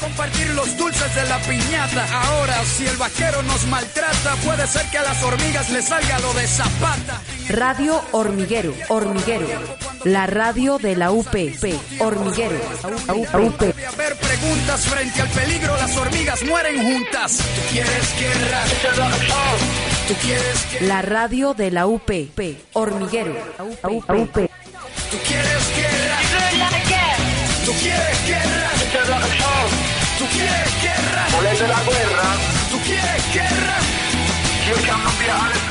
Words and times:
compartir 0.00 0.48
los 0.50 0.76
dulces 0.76 1.14
de 1.14 1.24
la 1.26 1.38
piñata. 1.40 2.06
Ahora, 2.22 2.64
si 2.64 2.86
el 2.86 2.96
vaquero 2.96 3.42
nos 3.42 3.66
maltrata, 3.66 4.34
puede 4.44 4.66
ser 4.66 4.84
que 4.90 4.98
a 4.98 5.02
las 5.02 5.22
hormigas 5.22 5.70
les 5.70 5.84
salga 5.86 6.18
lo 6.20 6.32
de 6.34 6.46
zapata. 6.46 7.20
Radio 7.48 8.00
Hormiguero, 8.12 8.74
Hormiguero. 8.88 9.46
La 10.04 10.26
radio 10.26 10.78
de 10.78 10.96
la 10.96 11.10
UP, 11.10 11.34
Hormiguero. 11.98 12.56
UP. 13.08 13.62
A 13.62 13.96
ver 13.96 14.16
preguntas 14.16 14.80
frente 14.86 15.20
al 15.20 15.28
peligro, 15.28 15.76
las 15.76 15.96
hormigas 15.96 16.42
mueren 16.44 16.82
juntas. 16.82 17.36
¿Tú 17.36 17.60
quieres 17.70 18.14
guerra? 18.18 18.62
¿Tú 20.08 20.14
quieres 20.22 20.72
guerra? 20.72 20.86
La 20.86 21.02
radio 21.02 21.54
de 21.54 21.70
la 21.70 21.86
UP, 21.86 22.10
Hormiguero. 22.72 23.34
UP. 23.82 24.34
¿Tú 25.10 25.18
quieres 25.26 25.76
guerra? 25.76 26.18
¿Tú 27.66 27.72
quieres 27.72 28.26
guerra? 28.26 28.59
De 31.60 31.68
la 31.68 31.82
guerra. 31.84 32.36
¿Tú 32.70 32.78
quieres 32.80 33.34
guerra? 33.34 33.76
Kamen 34.86 35.18
wir 35.18 35.30
alle 35.30 35.69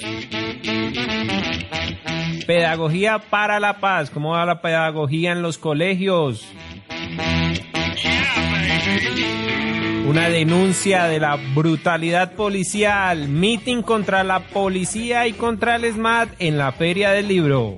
Pedagogía 2.46 3.20
para 3.20 3.60
la 3.60 3.80
paz. 3.80 4.10
¿Cómo 4.10 4.32
va 4.32 4.46
la 4.46 4.62
pedagogía 4.62 5.32
en 5.32 5.42
los 5.42 5.58
colegios? 5.58 6.48
Una 10.08 10.30
denuncia 10.30 11.06
de 11.06 11.20
la 11.20 11.38
brutalidad 11.54 12.34
policial. 12.34 13.28
Meeting 13.28 13.82
contra 13.82 14.24
la 14.24 14.40
policía 14.40 15.28
y 15.28 15.34
contra 15.34 15.76
el 15.76 15.94
SMAT 15.94 16.30
en 16.40 16.58
la 16.58 16.72
Feria 16.72 17.12
del 17.12 17.28
Libro. 17.28 17.78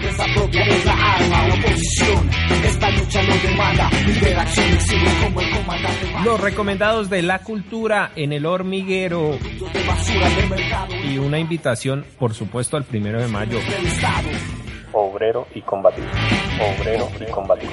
Defensa 0.00 0.24
propia 0.34 0.64
es 0.66 0.84
la 0.84 0.92
arma, 0.92 1.48
la 1.48 1.54
oposición. 1.54 2.30
Esta 2.64 2.90
lucha 2.90 3.22
lo 3.22 3.34
demanda. 3.36 3.90
Liberación 4.06 4.72
exige 4.72 5.24
como 5.24 5.40
el 5.40 5.50
comandante 5.50 6.06
Los 6.24 6.40
recomendados 6.40 7.10
de 7.10 7.22
la 7.22 7.38
cultura 7.40 8.12
en 8.16 8.32
el 8.32 8.46
hormiguero. 8.46 9.38
de 9.72 9.86
basura 9.86 10.28
del 10.30 10.48
mercado 10.50 10.94
Y 11.04 11.18
una 11.18 11.38
invitación, 11.38 12.04
por 12.18 12.34
supuesto, 12.34 12.76
al 12.76 12.84
primero 12.84 13.20
de 13.20 13.28
mayo. 13.28 13.58
obrero 14.92 15.46
y 15.54 15.60
combatir. 15.62 16.04
Obrero 16.80 17.08
y 17.20 17.30
combatir. 17.30 17.70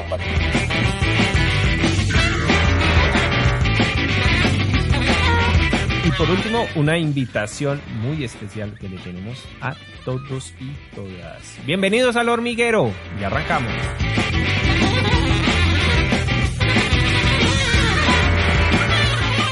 Y 6.07 6.11
por 6.11 6.29
último, 6.29 6.65
una 6.75 6.97
invitación 6.97 7.81
muy 8.01 8.23
especial 8.23 8.73
que 8.79 8.87
le 8.87 8.95
tenemos 8.99 9.43
a 9.59 9.75
todos 10.05 10.53
y 10.57 10.71
todas. 10.95 11.59
Bienvenidos 11.65 12.15
al 12.15 12.29
hormiguero. 12.29 12.93
Y 13.19 13.25
arrancamos. 13.25 13.69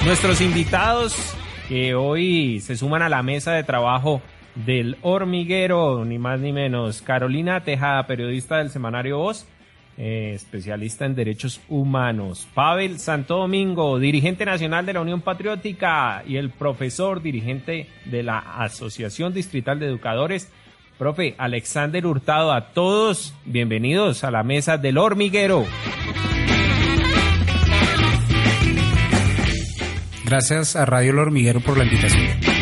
Nuestros 0.05 0.39
invitados 0.39 1.35
que 1.67 1.93
hoy 1.93 2.61
se 2.61 2.77
suman 2.77 3.01
a 3.01 3.09
la 3.09 3.21
mesa 3.21 3.51
de 3.51 3.65
trabajo 3.65 4.21
del 4.55 4.95
hormiguero, 5.01 6.05
ni 6.05 6.19
más 6.19 6.39
ni 6.39 6.53
menos. 6.53 7.01
Carolina 7.01 7.65
Tejada, 7.65 8.07
periodista 8.07 8.59
del 8.59 8.69
semanario 8.69 9.17
Voz, 9.17 9.45
eh, 9.97 10.33
especialista 10.35 11.05
en 11.05 11.15
derechos 11.15 11.61
humanos. 11.69 12.47
Pavel 12.53 12.99
Santo 12.99 13.37
Domingo, 13.37 13.97
dirigente 13.97 14.45
nacional 14.45 14.85
de 14.85 14.93
la 14.93 15.01
Unión 15.01 15.21
Patriótica 15.21 16.23
y 16.27 16.37
el 16.37 16.49
profesor 16.49 17.21
dirigente 17.21 17.87
de 18.05 18.23
la 18.23 18.39
Asociación 18.39 19.33
Distrital 19.33 19.79
de 19.79 19.87
Educadores. 19.87 20.51
Profe 20.97 21.35
Alexander 21.37 22.05
Hurtado, 22.05 22.51
a 22.51 22.73
todos 22.73 23.33
bienvenidos 23.45 24.23
a 24.23 24.31
la 24.31 24.43
mesa 24.43 24.77
del 24.77 24.97
hormiguero. 24.97 25.65
Gracias 30.25 30.75
a 30.75 30.85
Radio 30.85 31.11
El 31.11 31.19
Hormiguero 31.19 31.61
por 31.61 31.77
la 31.77 31.83
invitación. 31.83 32.54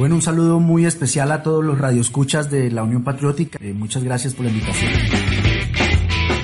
Bueno, 0.00 0.14
un 0.14 0.22
saludo 0.22 0.60
muy 0.60 0.86
especial 0.86 1.30
a 1.30 1.42
todos 1.42 1.62
los 1.62 1.78
radioescuchas 1.78 2.50
de 2.50 2.70
la 2.70 2.82
Unión 2.82 3.04
Patriótica. 3.04 3.58
Eh, 3.60 3.74
muchas 3.74 4.02
gracias 4.02 4.34
por 4.34 4.46
la 4.46 4.50
invitación. 4.50 4.90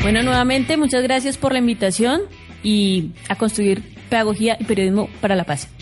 Bueno, 0.02 0.22
nuevamente 0.22 0.76
muchas 0.76 1.02
gracias 1.02 1.38
por 1.38 1.54
la 1.54 1.60
invitación 1.60 2.20
y 2.62 3.12
a 3.30 3.36
construir 3.36 3.82
pedagogía 4.10 4.58
y 4.60 4.64
periodismo 4.64 5.08
para 5.22 5.34
la 5.36 5.44
paz. 5.44 5.74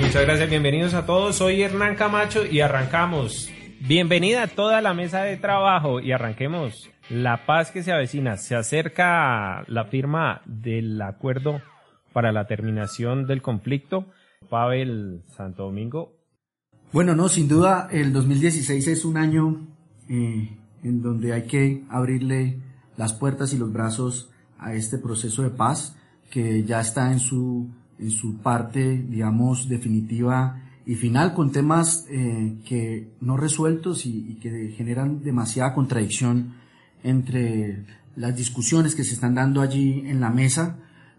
Muchas 0.00 0.22
gracias, 0.22 0.48
bienvenidos 0.48 0.94
a 0.94 1.04
todos. 1.04 1.36
Soy 1.36 1.60
Hernán 1.60 1.96
Camacho 1.96 2.46
y 2.46 2.60
arrancamos. 2.60 3.50
Bienvenida 3.80 4.44
a 4.44 4.46
toda 4.46 4.80
la 4.80 4.94
mesa 4.94 5.22
de 5.22 5.36
trabajo 5.36 6.00
y 6.00 6.12
arranquemos. 6.12 6.88
La 7.10 7.44
paz 7.44 7.72
que 7.72 7.82
se 7.82 7.92
avecina. 7.92 8.38
Se 8.38 8.56
acerca 8.56 9.64
la 9.66 9.84
firma 9.84 10.40
del 10.46 11.02
acuerdo 11.02 11.60
para 12.14 12.32
la 12.32 12.46
terminación 12.46 13.26
del 13.26 13.42
conflicto. 13.42 14.06
Pavel 14.48 15.20
Santo 15.26 15.64
Domingo. 15.64 16.21
Bueno, 16.92 17.14
no, 17.14 17.30
sin 17.30 17.48
duda 17.48 17.88
el 17.90 18.12
2016 18.12 18.86
es 18.86 19.06
un 19.06 19.16
año 19.16 19.66
eh, 20.10 20.58
en 20.82 21.00
donde 21.00 21.32
hay 21.32 21.44
que 21.44 21.84
abrirle 21.88 22.58
las 22.98 23.14
puertas 23.14 23.54
y 23.54 23.56
los 23.56 23.72
brazos 23.72 24.28
a 24.58 24.74
este 24.74 24.98
proceso 24.98 25.42
de 25.42 25.48
paz 25.48 25.96
que 26.30 26.64
ya 26.64 26.82
está 26.82 27.10
en 27.10 27.18
su, 27.18 27.70
en 27.98 28.10
su 28.10 28.36
parte, 28.42 29.06
digamos, 29.08 29.70
definitiva 29.70 30.60
y 30.84 30.96
final 30.96 31.32
con 31.32 31.50
temas 31.50 32.04
eh, 32.10 32.58
que 32.66 33.08
no 33.22 33.38
resueltos 33.38 34.04
y, 34.04 34.32
y 34.32 34.34
que 34.34 34.74
generan 34.76 35.22
demasiada 35.22 35.72
contradicción 35.72 36.56
entre 37.02 37.86
las 38.16 38.36
discusiones 38.36 38.94
que 38.94 39.04
se 39.04 39.14
están 39.14 39.34
dando 39.34 39.62
allí 39.62 40.02
en 40.04 40.20
la 40.20 40.28
mesa, 40.28 40.76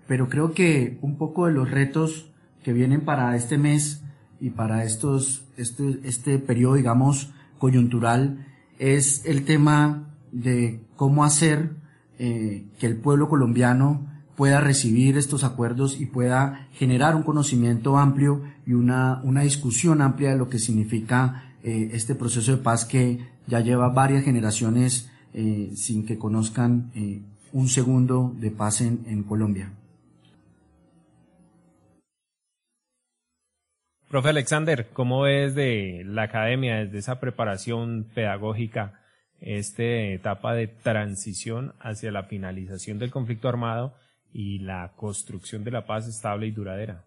pero 0.07 0.29
creo 0.29 0.53
que 0.53 0.99
un 1.01 1.17
poco 1.17 1.47
de 1.47 1.53
los 1.53 1.71
retos 1.71 2.29
que 2.61 2.73
vienen 2.73 3.01
para 3.01 3.35
este 3.35 3.57
mes 3.57 4.02
y 4.43 4.49
para 4.49 4.83
estos 4.83 5.45
este, 5.55 6.01
este 6.03 6.37
periodo, 6.37 6.73
digamos, 6.73 7.31
coyuntural, 7.59 8.45
es 8.77 9.25
el 9.25 9.45
tema 9.45 10.13
de 10.33 10.81
cómo 10.97 11.23
hacer 11.23 11.77
eh, 12.19 12.65
que 12.77 12.87
el 12.87 12.97
pueblo 12.97 13.29
colombiano 13.29 14.05
pueda 14.35 14.59
recibir 14.59 15.17
estos 15.17 15.45
acuerdos 15.45 15.97
y 15.97 16.07
pueda 16.07 16.67
generar 16.73 17.15
un 17.15 17.23
conocimiento 17.23 17.97
amplio 17.97 18.41
y 18.67 18.73
una, 18.73 19.21
una 19.23 19.43
discusión 19.43 20.01
amplia 20.01 20.31
de 20.31 20.37
lo 20.37 20.49
que 20.49 20.59
significa 20.59 21.53
eh, 21.63 21.91
este 21.93 22.13
proceso 22.13 22.51
de 22.51 22.57
paz 22.57 22.83
que 22.83 23.25
ya 23.47 23.61
lleva 23.61 23.87
varias 23.87 24.25
generaciones 24.25 25.09
eh, 25.33 25.71
sin 25.77 26.05
que 26.05 26.17
conozcan 26.17 26.91
un 27.53 27.69
segundo 27.69 28.35
de 28.37 28.51
paz 28.51 28.81
en, 28.81 29.05
en 29.07 29.23
Colombia. 29.23 29.71
Profe 34.13 34.29
Alexander, 34.29 34.89
¿cómo 34.93 35.21
ves 35.21 35.55
de 35.55 36.03
la 36.05 36.25
academia, 36.25 36.75
desde 36.75 36.99
esa 36.99 37.19
preparación 37.19 38.05
pedagógica, 38.13 39.01
esta 39.41 39.83
etapa 39.83 40.53
de 40.53 40.67
transición 40.67 41.73
hacia 41.79 42.11
la 42.11 42.25
finalización 42.25 42.99
del 42.99 43.09
conflicto 43.09 43.49
armado 43.49 43.95
y 44.31 44.59
la 44.59 44.91
construcción 44.95 45.63
de 45.63 45.71
la 45.71 45.87
paz 45.87 46.07
estable 46.07 46.45
y 46.45 46.51
duradera? 46.51 47.05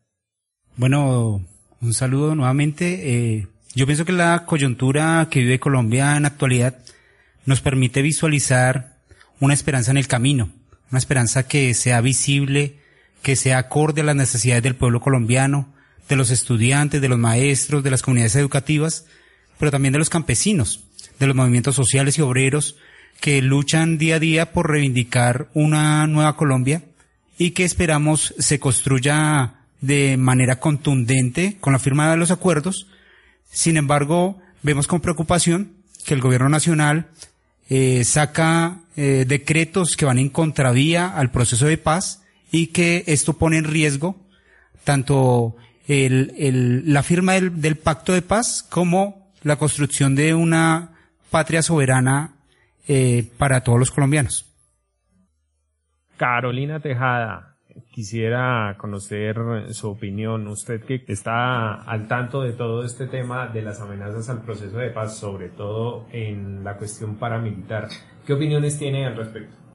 Bueno, 0.76 1.46
un 1.80 1.94
saludo 1.94 2.34
nuevamente. 2.34 3.36
Eh, 3.36 3.46
yo 3.76 3.86
pienso 3.86 4.04
que 4.04 4.10
la 4.10 4.44
coyuntura 4.44 5.28
que 5.30 5.42
vive 5.42 5.60
Colombia 5.60 6.16
en 6.16 6.24
actualidad 6.24 6.76
nos 7.44 7.60
permite 7.60 8.02
visualizar 8.02 8.96
una 9.38 9.54
esperanza 9.54 9.92
en 9.92 9.98
el 9.98 10.08
camino, 10.08 10.50
una 10.90 10.98
esperanza 10.98 11.46
que 11.46 11.72
sea 11.74 12.00
visible, 12.00 12.80
que 13.22 13.36
sea 13.36 13.58
acorde 13.58 14.00
a 14.00 14.04
las 14.04 14.16
necesidades 14.16 14.64
del 14.64 14.74
pueblo 14.74 15.00
colombiano, 15.00 15.75
de 16.08 16.16
los 16.16 16.30
estudiantes, 16.30 17.00
de 17.00 17.08
los 17.08 17.18
maestros, 17.18 17.82
de 17.82 17.90
las 17.90 18.02
comunidades 18.02 18.36
educativas, 18.36 19.06
pero 19.58 19.70
también 19.70 19.92
de 19.92 19.98
los 19.98 20.10
campesinos, 20.10 20.84
de 21.18 21.26
los 21.26 21.36
movimientos 21.36 21.74
sociales 21.74 22.18
y 22.18 22.22
obreros 22.22 22.76
que 23.20 23.40
luchan 23.42 23.98
día 23.98 24.16
a 24.16 24.20
día 24.20 24.52
por 24.52 24.70
reivindicar 24.70 25.48
una 25.54 26.06
nueva 26.06 26.36
Colombia 26.36 26.82
y 27.38 27.50
que 27.50 27.64
esperamos 27.64 28.34
se 28.38 28.58
construya 28.58 29.54
de 29.80 30.16
manera 30.16 30.60
contundente 30.60 31.56
con 31.60 31.72
la 31.72 31.78
firma 31.78 32.10
de 32.10 32.16
los 32.16 32.30
acuerdos. 32.30 32.86
Sin 33.50 33.76
embargo, 33.76 34.38
vemos 34.62 34.86
con 34.86 35.00
preocupación 35.00 35.72
que 36.04 36.14
el 36.14 36.20
gobierno 36.20 36.48
nacional 36.48 37.08
eh, 37.68 38.04
saca 38.04 38.80
eh, 38.96 39.24
decretos 39.26 39.96
que 39.96 40.04
van 40.04 40.18
en 40.18 40.28
contravía 40.28 41.08
al 41.08 41.30
proceso 41.30 41.66
de 41.66 41.78
paz 41.78 42.22
y 42.52 42.68
que 42.68 43.04
esto 43.06 43.34
pone 43.38 43.58
en 43.58 43.64
riesgo 43.64 44.16
tanto 44.84 45.56
el, 45.86 46.82
la 46.92 47.02
firma 47.02 47.34
del, 47.34 47.60
del 47.60 47.76
pacto 47.76 48.12
de 48.12 48.22
paz 48.22 48.66
como 48.68 49.32
la 49.42 49.56
construcción 49.56 50.14
de 50.14 50.34
una 50.34 50.90
patria 51.30 51.62
soberana 51.62 52.34
eh, 52.88 53.30
para 53.38 53.62
todos 53.62 53.78
los 53.78 53.90
colombianos. 53.90 54.44
Carolina 56.16 56.80
Tejada, 56.80 57.56
quisiera 57.90 58.74
conocer 58.78 59.36
su 59.70 59.90
opinión. 59.90 60.46
Usted 60.48 60.82
que 60.82 61.04
está 61.08 61.74
al 61.82 62.08
tanto 62.08 62.42
de 62.42 62.52
todo 62.52 62.84
este 62.84 63.06
tema 63.06 63.48
de 63.48 63.62
las 63.62 63.80
amenazas 63.80 64.28
al 64.30 64.42
proceso 64.42 64.78
de 64.78 64.90
paz, 64.90 65.18
sobre 65.18 65.48
todo 65.50 66.06
en 66.12 66.64
la 66.64 66.76
cuestión 66.76 67.16
paramilitar. 67.16 67.88
¿Qué 68.26 68.32
opiniones 68.32 68.78
tiene 68.78 69.06
al 69.06 69.16
respecto? 69.16 69.65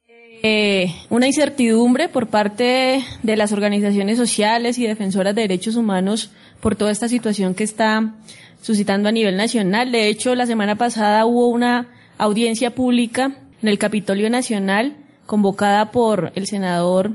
Eh, 0.44 0.92
una 1.08 1.28
incertidumbre 1.28 2.08
por 2.08 2.26
parte 2.26 3.04
de 3.22 3.36
las 3.36 3.52
organizaciones 3.52 4.18
sociales 4.18 4.76
y 4.76 4.86
defensoras 4.86 5.36
de 5.36 5.42
derechos 5.42 5.76
humanos 5.76 6.32
por 6.60 6.74
toda 6.74 6.90
esta 6.90 7.08
situación 7.08 7.54
que 7.54 7.62
está 7.62 8.16
suscitando 8.60 9.08
a 9.08 9.12
nivel 9.12 9.36
nacional. 9.36 9.92
De 9.92 10.08
hecho, 10.08 10.34
la 10.34 10.46
semana 10.46 10.74
pasada 10.74 11.26
hubo 11.26 11.46
una 11.46 11.86
audiencia 12.18 12.74
pública 12.74 13.36
en 13.62 13.68
el 13.68 13.78
Capitolio 13.78 14.28
Nacional 14.30 14.96
convocada 15.26 15.92
por 15.92 16.32
el 16.34 16.48
senador 16.48 17.12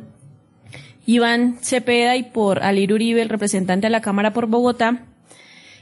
Iván 1.05 1.57
Cepeda 1.61 2.15
y 2.15 2.23
por 2.23 2.63
Alir 2.63 2.93
Uribe, 2.93 3.21
el 3.21 3.29
representante 3.29 3.87
de 3.87 3.91
la 3.91 4.01
Cámara 4.01 4.31
por 4.31 4.47
Bogotá. 4.47 5.03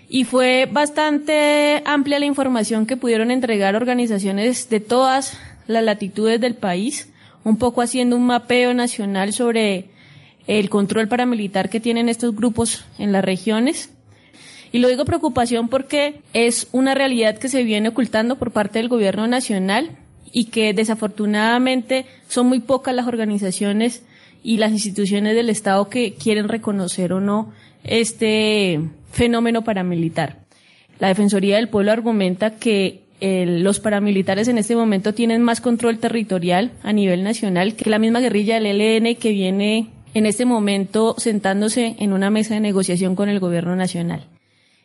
Y 0.09 0.23
fue 0.23 0.67
bastante 0.71 1.83
amplia 1.85 2.17
la 2.17 2.25
información 2.25 2.87
que 2.87 2.97
pudieron 2.97 3.29
entregar 3.29 3.75
organizaciones 3.75 4.67
de 4.69 4.79
todas 4.79 5.37
las 5.67 5.83
latitudes 5.83 6.41
del 6.41 6.55
país 6.55 7.11
un 7.45 7.57
poco 7.57 7.81
haciendo 7.81 8.17
un 8.17 8.25
mapeo 8.25 8.73
nacional 8.73 9.31
sobre 9.31 9.85
el 10.47 10.69
control 10.69 11.07
paramilitar 11.07 11.69
que 11.69 11.79
tienen 11.79 12.09
estos 12.09 12.35
grupos 12.35 12.83
en 12.97 13.11
las 13.11 13.23
regiones. 13.23 13.91
Y 14.71 14.79
lo 14.79 14.89
digo 14.89 15.05
preocupación 15.05 15.69
porque 15.69 16.21
es 16.33 16.67
una 16.71 16.95
realidad 16.95 17.37
que 17.37 17.47
se 17.47 17.63
viene 17.63 17.89
ocultando 17.89 18.35
por 18.35 18.51
parte 18.51 18.79
del 18.79 18.89
gobierno 18.89 19.27
nacional 19.27 19.91
y 20.33 20.45
que 20.45 20.73
desafortunadamente 20.73 22.05
son 22.27 22.47
muy 22.47 22.59
pocas 22.59 22.93
las 22.93 23.07
organizaciones 23.07 24.01
y 24.43 24.57
las 24.57 24.71
instituciones 24.71 25.35
del 25.35 25.49
Estado 25.49 25.87
que 25.87 26.15
quieren 26.15 26.49
reconocer 26.49 27.13
o 27.13 27.21
no 27.21 27.53
este 27.83 28.81
fenómeno 29.11 29.63
paramilitar. 29.63 30.43
La 30.99 31.09
Defensoría 31.09 31.57
del 31.57 31.69
Pueblo 31.69 31.91
argumenta 31.91 32.57
que 32.57 33.04
los 33.21 33.79
paramilitares 33.79 34.47
en 34.47 34.57
este 34.57 34.75
momento 34.75 35.13
tienen 35.13 35.41
más 35.41 35.61
control 35.61 35.99
territorial 35.99 36.71
a 36.83 36.93
nivel 36.93 37.23
nacional 37.23 37.75
que 37.75 37.89
la 37.89 37.99
misma 37.99 38.19
guerrilla 38.19 38.59
del 38.59 38.81
ELN 38.81 39.15
que 39.15 39.31
viene 39.31 39.87
en 40.13 40.25
este 40.25 40.45
momento 40.45 41.15
sentándose 41.17 41.95
en 41.99 42.13
una 42.13 42.29
mesa 42.29 42.53
de 42.53 42.59
negociación 42.59 43.15
con 43.15 43.29
el 43.29 43.39
gobierno 43.39 43.75
nacional. 43.75 44.25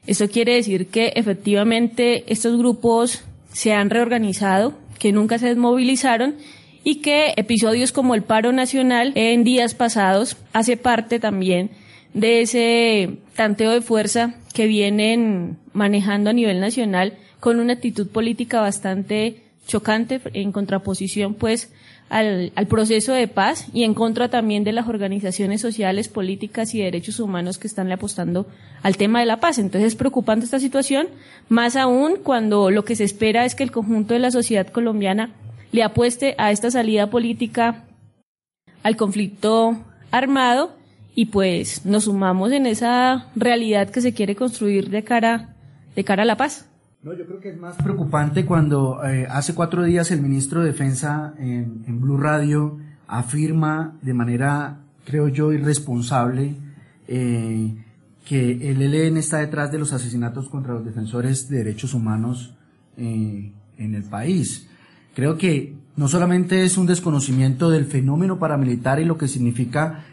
Esto 0.07 0.29
quiere 0.29 0.55
decir 0.55 0.89
que 0.89 1.13
efectivamente 1.17 2.25
estos 2.33 2.57
grupos 2.59 3.23
se 3.53 3.73
han 3.73 3.91
reorganizado, 3.91 4.75
que 4.99 5.13
nunca 5.13 5.39
se 5.39 5.47
desmovilizaron 5.47 6.37
y 6.83 6.97
que 6.97 7.35
episodios 7.37 7.93
como 7.93 8.15
el 8.15 8.23
paro 8.23 8.53
nacional 8.53 9.13
en 9.15 9.45
días 9.45 9.75
pasados 9.75 10.37
hace 10.53 10.77
parte 10.77 11.21
también 11.21 11.71
de 12.15 12.41
ese 12.41 13.19
tanteo 13.37 13.71
de 13.71 13.83
fuerza 13.83 14.35
que 14.55 14.67
vienen 14.67 15.59
manejando 15.73 16.31
a 16.31 16.33
nivel 16.33 16.61
nacional 16.61 17.17
con 17.41 17.59
una 17.59 17.75
actitud 17.75 18.09
política 18.09 18.61
bastante 18.61 19.43
chocante 19.67 20.21
en 20.33 20.53
contraposición 20.53 21.35
pues 21.35 21.73
al, 22.09 22.53
al, 22.57 22.67
proceso 22.67 23.13
de 23.13 23.29
paz 23.29 23.67
y 23.73 23.85
en 23.85 23.95
contra 23.95 24.29
también 24.29 24.65
de 24.65 24.73
las 24.73 24.89
organizaciones 24.89 25.61
sociales, 25.61 26.09
políticas 26.09 26.75
y 26.75 26.83
derechos 26.83 27.21
humanos 27.21 27.57
que 27.59 27.69
están 27.69 27.91
apostando 27.93 28.47
al 28.83 28.97
tema 28.97 29.21
de 29.21 29.27
la 29.27 29.39
paz. 29.39 29.59
Entonces 29.59 29.93
es 29.93 29.97
preocupante 29.97 30.45
esta 30.45 30.59
situación, 30.59 31.07
más 31.49 31.77
aún 31.77 32.17
cuando 32.23 32.71
lo 32.71 32.85
que 32.85 32.97
se 32.97 33.05
espera 33.05 33.45
es 33.45 33.55
que 33.55 33.63
el 33.63 33.71
conjunto 33.71 34.15
de 34.15 34.21
la 34.21 34.33
sociedad 34.33 34.67
colombiana 34.67 35.31
le 35.73 35.85
apueste 35.85 36.35
a 36.37 36.51
esta 36.51 36.71
salida 36.71 37.11
política 37.11 37.85
al 38.83 38.97
conflicto 38.97 39.85
armado 40.11 40.75
y 41.15 41.27
pues 41.27 41.85
nos 41.85 42.05
sumamos 42.05 42.53
en 42.53 42.67
esa 42.67 43.29
realidad 43.37 43.91
que 43.91 44.01
se 44.01 44.15
quiere 44.15 44.35
construir 44.35 44.91
de 44.91 45.05
cara, 45.05 45.55
de 45.95 46.05
cara 46.05 46.23
a 46.23 46.27
la 46.27 46.37
paz. 46.37 46.70
No, 47.03 47.15
yo 47.15 47.25
creo 47.25 47.41
que 47.41 47.49
es 47.49 47.59
más 47.59 47.77
preocupante 47.77 48.45
cuando 48.45 49.03
eh, 49.03 49.27
hace 49.31 49.55
cuatro 49.55 49.85
días 49.85 50.11
el 50.11 50.21
ministro 50.21 50.61
de 50.61 50.67
Defensa 50.67 51.33
en, 51.39 51.83
en, 51.87 51.99
Blue 51.99 52.19
Radio 52.19 52.77
afirma 53.07 53.97
de 54.03 54.13
manera, 54.13 54.81
creo 55.07 55.29
yo, 55.29 55.51
irresponsable 55.51 56.57
eh, 57.09 57.75
que 58.27 58.71
el 58.71 58.83
ELN 58.83 59.17
está 59.17 59.39
detrás 59.39 59.73
de 59.73 59.79
los 59.79 59.95
asesinatos 59.95 60.51
contra 60.51 60.75
los 60.75 60.85
defensores 60.85 61.49
de 61.49 61.65
derechos 61.65 61.95
humanos 61.95 62.55
eh, 62.99 63.51
en 63.79 63.95
el 63.95 64.03
país. 64.03 64.69
Creo 65.15 65.39
que 65.39 65.75
no 65.97 66.07
solamente 66.07 66.65
es 66.65 66.77
un 66.77 66.85
desconocimiento 66.85 67.71
del 67.71 67.87
fenómeno 67.87 68.39
paramilitar 68.39 69.01
y 69.01 69.07
lo 69.07 69.17
que 69.17 69.27
significa 69.27 70.05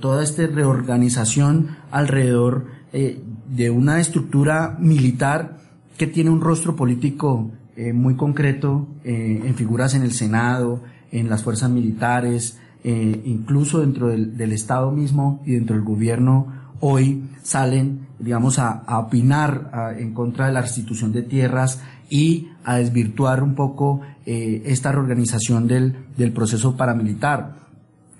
toda 0.00 0.24
esta 0.24 0.46
reorganización 0.46 1.76
alrededor 1.90 2.66
de 2.92 3.70
una 3.70 3.98
estructura 3.98 4.76
militar 4.78 5.61
tiene 6.06 6.30
un 6.30 6.40
rostro 6.40 6.76
político 6.76 7.50
eh, 7.74 7.92
muy 7.94 8.16
concreto 8.16 8.86
eh, 9.02 9.40
en 9.44 9.54
figuras 9.54 9.94
en 9.94 10.02
el 10.02 10.12
Senado, 10.12 10.82
en 11.10 11.30
las 11.30 11.42
fuerzas 11.42 11.70
militares, 11.70 12.58
eh, 12.84 13.22
incluso 13.24 13.80
dentro 13.80 14.08
del, 14.08 14.52
Estado 14.52 14.90
mismo 14.90 15.42
y 15.46 15.52
dentro 15.52 15.74
del 15.76 15.84
gobierno, 15.84 16.52
hoy 16.80 17.24
salen, 17.42 18.08
digamos, 18.18 18.58
a, 18.58 18.82
opinar 18.98 19.94
en 19.98 20.12
contra 20.12 20.46
de 20.46 20.52
la 20.52 20.60
restitución 20.60 21.12
de 21.12 21.22
tierras 21.22 21.80
y 22.10 22.48
a 22.64 22.76
desvirtuar 22.76 23.42
un 23.42 23.54
poco 23.54 24.02
esta 24.26 24.92
reorganización 24.92 25.66
del, 25.66 25.96
del 26.16 26.32
proceso 26.32 26.76
paramilitar. 26.76 27.56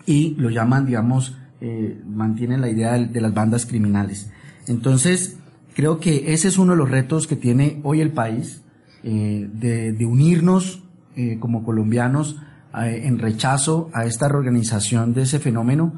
Y 0.06 0.34
lo 0.36 0.48
llaman, 0.48 0.86
digamos, 0.86 1.36
mantienen 2.06 2.60
la 2.60 2.70
idea 2.70 2.92
de, 2.92 3.06
de 3.06 3.20
las 3.20 3.34
bandas 3.34 3.66
criminales. 3.66 4.30
Entonces, 4.66 5.36
Creo 5.74 6.00
que 6.00 6.32
ese 6.32 6.48
es 6.48 6.58
uno 6.58 6.72
de 6.72 6.78
los 6.78 6.90
retos 6.90 7.26
que 7.26 7.36
tiene 7.36 7.80
hoy 7.82 8.00
el 8.00 8.10
país, 8.10 8.62
eh, 9.04 9.48
de, 9.52 10.06
unirnos 10.06 10.82
eh, 11.16 11.38
como 11.40 11.64
colombianos 11.64 12.36
eh, 12.78 13.02
en 13.04 13.18
rechazo 13.18 13.90
a 13.92 14.04
esta 14.04 14.28
reorganización 14.28 15.14
de 15.14 15.22
ese 15.22 15.38
fenómeno. 15.38 15.94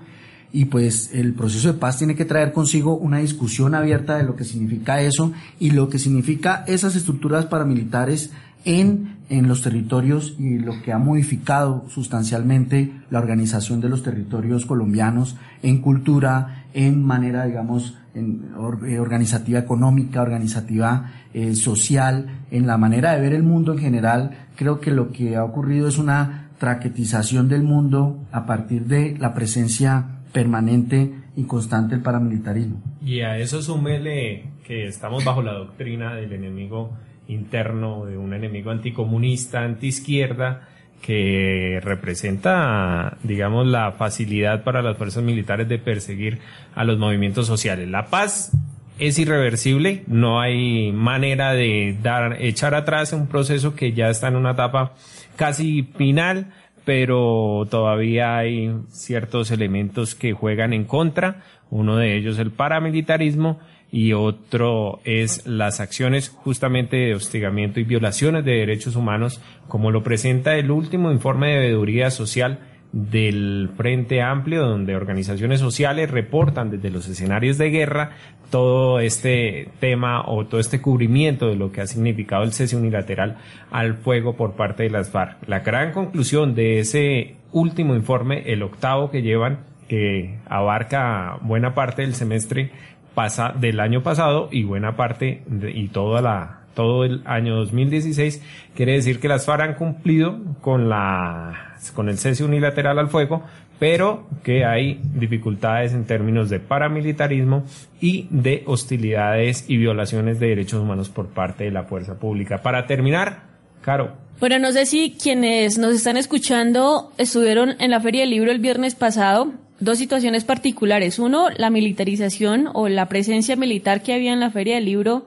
Y 0.53 0.67
pues 0.67 1.11
el 1.13 1.35
proceso 1.35 1.73
de 1.73 1.79
paz 1.79 1.99
tiene 1.99 2.15
que 2.15 2.25
traer 2.25 2.53
consigo 2.53 2.97
una 2.97 3.19
discusión 3.19 3.75
abierta 3.75 4.17
de 4.17 4.23
lo 4.23 4.37
que 4.37 4.45
significa 4.45 5.01
eso 5.01 5.33
y 5.59 5.71
lo 5.71 5.89
que 5.89 5.99
significa 5.99 6.65
esas 6.69 6.95
estructuras 6.95 7.47
paramilitares 7.47 8.31
en, 8.65 9.17
en 9.29 9.49
los 9.49 9.63
territorios 9.63 10.37
y 10.39 10.59
lo 10.59 10.81
que 10.83 10.93
ha 10.93 10.99
modificado 10.99 11.85
sustancialmente 11.89 12.93
la 13.11 13.19
organización 13.19 13.81
de 13.81 13.89
los 13.89 14.05
territorios 14.05 14.65
colombianos 14.65 15.37
en 15.63 15.81
cultura, 15.81 16.67
en 16.73 17.03
manera, 17.03 17.47
digamos, 17.47 17.99
en 18.15 18.53
eh, 18.87 18.99
organizativa 18.99 19.59
económica, 19.59 20.23
organizativa 20.23 21.13
eh, 21.33 21.55
social, 21.55 22.45
en 22.51 22.67
la 22.67 22.79
manera 22.79 23.13
de 23.15 23.21
ver 23.21 23.33
el 23.33 23.43
mundo 23.43 23.73
en 23.73 23.79
general. 23.79 24.49
Creo 24.57 24.81
que 24.81 24.91
lo 24.91 25.11
que 25.11 25.37
ha 25.37 25.45
ocurrido 25.45 25.89
es 25.89 25.99
una 25.99 26.51
traquetización 26.59 27.49
del 27.49 27.63
mundo 27.63 28.19
a 28.33 28.47
partir 28.47 28.85
de 28.87 29.17
la 29.19 29.35
presencia 29.35 30.21
permanente 30.33 31.13
y 31.37 31.45
constante 31.45 31.95
del 31.95 32.03
paramilitarismo. 32.03 32.81
Y 33.05 33.21
a 33.21 33.39
eso 33.39 33.61
súmele 33.61 34.51
que 34.65 34.87
estamos 34.87 35.25
bajo 35.25 35.43
la 35.43 35.53
doctrina 35.53 36.15
del 36.15 36.33
enemigo 36.33 36.93
interno, 37.29 38.05
de 38.07 38.17
un 38.17 38.35
enemigo 38.35 38.71
anticomunista, 38.71 39.63
antiizquierda, 39.63 40.69
que 41.05 41.81
representa, 41.83 43.19
digamos, 43.23 43.67
la 43.67 43.93
facilidad 43.93 44.65
para 44.65 44.81
las 44.81 44.97
fuerzas 44.97 45.23
militares 45.23 45.69
de 45.69 45.79
perseguir 45.79 46.39
a 46.75 46.85
los 46.85 46.99
movimientos 46.99 47.47
sociales. 47.47 47.91
La 47.91 48.07
paz 48.07 48.53
es 48.99 49.19
irreversible, 49.19 50.05
no 50.07 50.41
hay 50.41 50.93
manera 50.93 51.53
de 51.53 51.95
dar, 52.03 52.41
echar 52.41 52.75
atrás 52.75 53.13
un 53.13 53.27
proceso 53.27 53.75
que 53.75 53.93
ya 53.93 54.09
está 54.09 54.29
en 54.29 54.37
una 54.37 54.53
etapa 54.53 54.95
casi 55.37 55.83
final, 55.83 56.55
pero 56.87 57.67
todavía 57.71 58.39
hay 58.39 58.75
ciertos 58.89 59.51
elementos 59.51 60.15
que 60.15 60.33
juegan 60.33 60.73
en 60.73 60.85
contra. 60.85 61.43
Uno 61.69 61.97
de 61.97 62.17
ellos 62.17 62.39
el 62.39 62.51
paramilitarismo 62.51 63.61
y 63.95 64.13
otro 64.13 64.99
es 65.05 65.47
las 65.47 65.79
acciones 65.79 66.29
justamente 66.29 66.97
de 66.97 67.15
hostigamiento 67.15 67.79
y 67.79 67.85
violaciones 67.85 68.45
de 68.45 68.51
derechos 68.51 68.97
humanos, 68.97 69.41
como 69.69 69.93
lo 69.93 70.03
presenta 70.03 70.57
el 70.57 70.73
último 70.73 71.13
informe 71.13 71.53
de 71.53 71.59
veeduría 71.61 72.11
social 72.11 72.59
del 72.91 73.71
Frente 73.77 74.21
Amplio, 74.21 74.67
donde 74.67 74.97
organizaciones 74.97 75.61
sociales 75.61 76.11
reportan 76.11 76.73
desde 76.73 76.91
los 76.91 77.07
escenarios 77.07 77.57
de 77.57 77.71
guerra 77.71 78.11
todo 78.51 78.99
este 78.99 79.69
tema 79.79 80.25
o 80.27 80.45
todo 80.45 80.59
este 80.59 80.83
cubrimiento 80.83 81.47
de 81.47 81.55
lo 81.55 81.71
que 81.71 81.81
ha 81.81 81.87
significado 81.87 82.43
el 82.43 82.53
cese 82.53 82.77
unilateral 82.77 83.37
al 83.71 83.95
fuego 83.95 84.35
por 84.35 84.57
parte 84.57 84.83
de 84.83 84.91
las 84.91 85.11
FARC. 85.11 85.37
La 85.47 85.61
gran 85.61 85.93
conclusión 85.93 86.57
de 86.57 86.81
ese 86.81 87.37
último 87.53 87.95
informe, 87.95 88.43
el 88.53 88.65
octavo 88.65 89.13
que 89.13 89.23
llevan, 89.23 89.61
que 89.89 90.39
abarca 90.47 91.39
buena 91.43 91.75
parte 91.75 92.03
del 92.03 92.15
semestre 92.15 92.73
pasa, 93.15 93.53
del 93.59 93.81
año 93.81 94.03
pasado 94.03 94.49
y 94.51 94.65
buena 94.65 94.97
parte 94.97 95.43
y 95.73 95.89
toda 95.89 96.21
la 96.21 96.61
todo 96.75 97.05
el 97.05 97.23
año 97.25 97.55
2016, 97.55 98.43
quiere 98.75 98.95
decir 98.95 99.21
que 99.21 99.29
las 99.29 99.47
FARC 99.47 99.63
han 99.63 99.75
cumplido 99.75 100.41
con 100.61 100.89
la 100.89 101.77
con 101.95 102.09
el 102.09 102.19
cese 102.19 102.45
unilateral 102.45 102.99
al 102.99 103.09
fuego, 103.09 103.45
pero 103.79 104.27
que 104.43 104.65
hay 104.65 105.01
dificultades 105.15 105.93
en 105.93 106.05
términos 106.05 106.51
de 106.51 106.61
paramilitarismo 106.61 107.65
y 108.01 108.27
de 108.31 108.63
hostilidades 108.67 109.65
y 109.69 109.77
violaciones 109.77 110.41
de 110.41 110.49
derechos 110.49 110.81
humanos 110.81 111.09
por 111.09 111.29
parte 111.29 111.65
de 111.65 111.71
la 111.71 111.85
fuerza 111.85 112.19
pública. 112.19 112.63
Para 112.63 112.87
terminar, 112.87 113.43
Caro. 113.83 114.17
Bueno, 114.41 114.59
no 114.59 114.73
sé 114.73 114.87
si 114.87 115.17
quienes 115.21 115.79
nos 115.79 115.95
están 115.95 116.17
escuchando 116.17 117.13
estuvieron 117.19 117.77
en 117.79 117.91
la 117.91 118.01
Feria 118.01 118.23
del 118.23 118.31
Libro 118.31 118.51
el 118.51 118.59
viernes 118.59 118.95
pasado. 118.95 119.53
Dos 119.81 119.99
situaciones 119.99 120.45
particulares. 120.45 121.19
Uno, 121.19 121.51
la 121.51 121.71
militarización 121.71 122.69
o 122.73 122.89
la 122.89 123.09
presencia 123.09 123.57
militar 123.57 124.03
que 124.03 124.15
había 124.15 124.33
en 124.33 124.41
la 124.41 124.51
Feria 124.51 124.77
del 124.77 124.85
Libro 124.85 125.27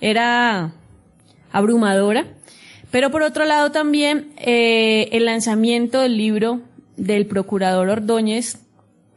era 0.00 0.72
abrumadora. 1.52 2.26
Pero 2.90 3.10
por 3.10 3.22
otro 3.22 3.44
lado 3.44 3.70
también 3.70 4.32
eh, 4.36 5.08
el 5.12 5.24
lanzamiento 5.26 6.00
del 6.00 6.16
libro 6.16 6.60
del 6.96 7.26
procurador 7.26 7.88
Ordóñez 7.88 8.58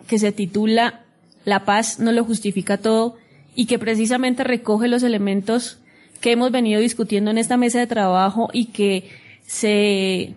que 0.07 0.19
se 0.19 0.31
titula 0.31 1.01
La 1.43 1.65
paz 1.65 1.99
no 1.99 2.11
lo 2.11 2.23
justifica 2.23 2.77
todo 2.77 3.17
y 3.55 3.65
que 3.65 3.79
precisamente 3.79 4.43
recoge 4.43 4.87
los 4.87 5.03
elementos 5.03 5.79
que 6.21 6.31
hemos 6.31 6.51
venido 6.51 6.79
discutiendo 6.79 7.31
en 7.31 7.37
esta 7.37 7.57
mesa 7.57 7.79
de 7.79 7.87
trabajo 7.87 8.49
y 8.53 8.65
que 8.65 9.09
se 9.45 10.35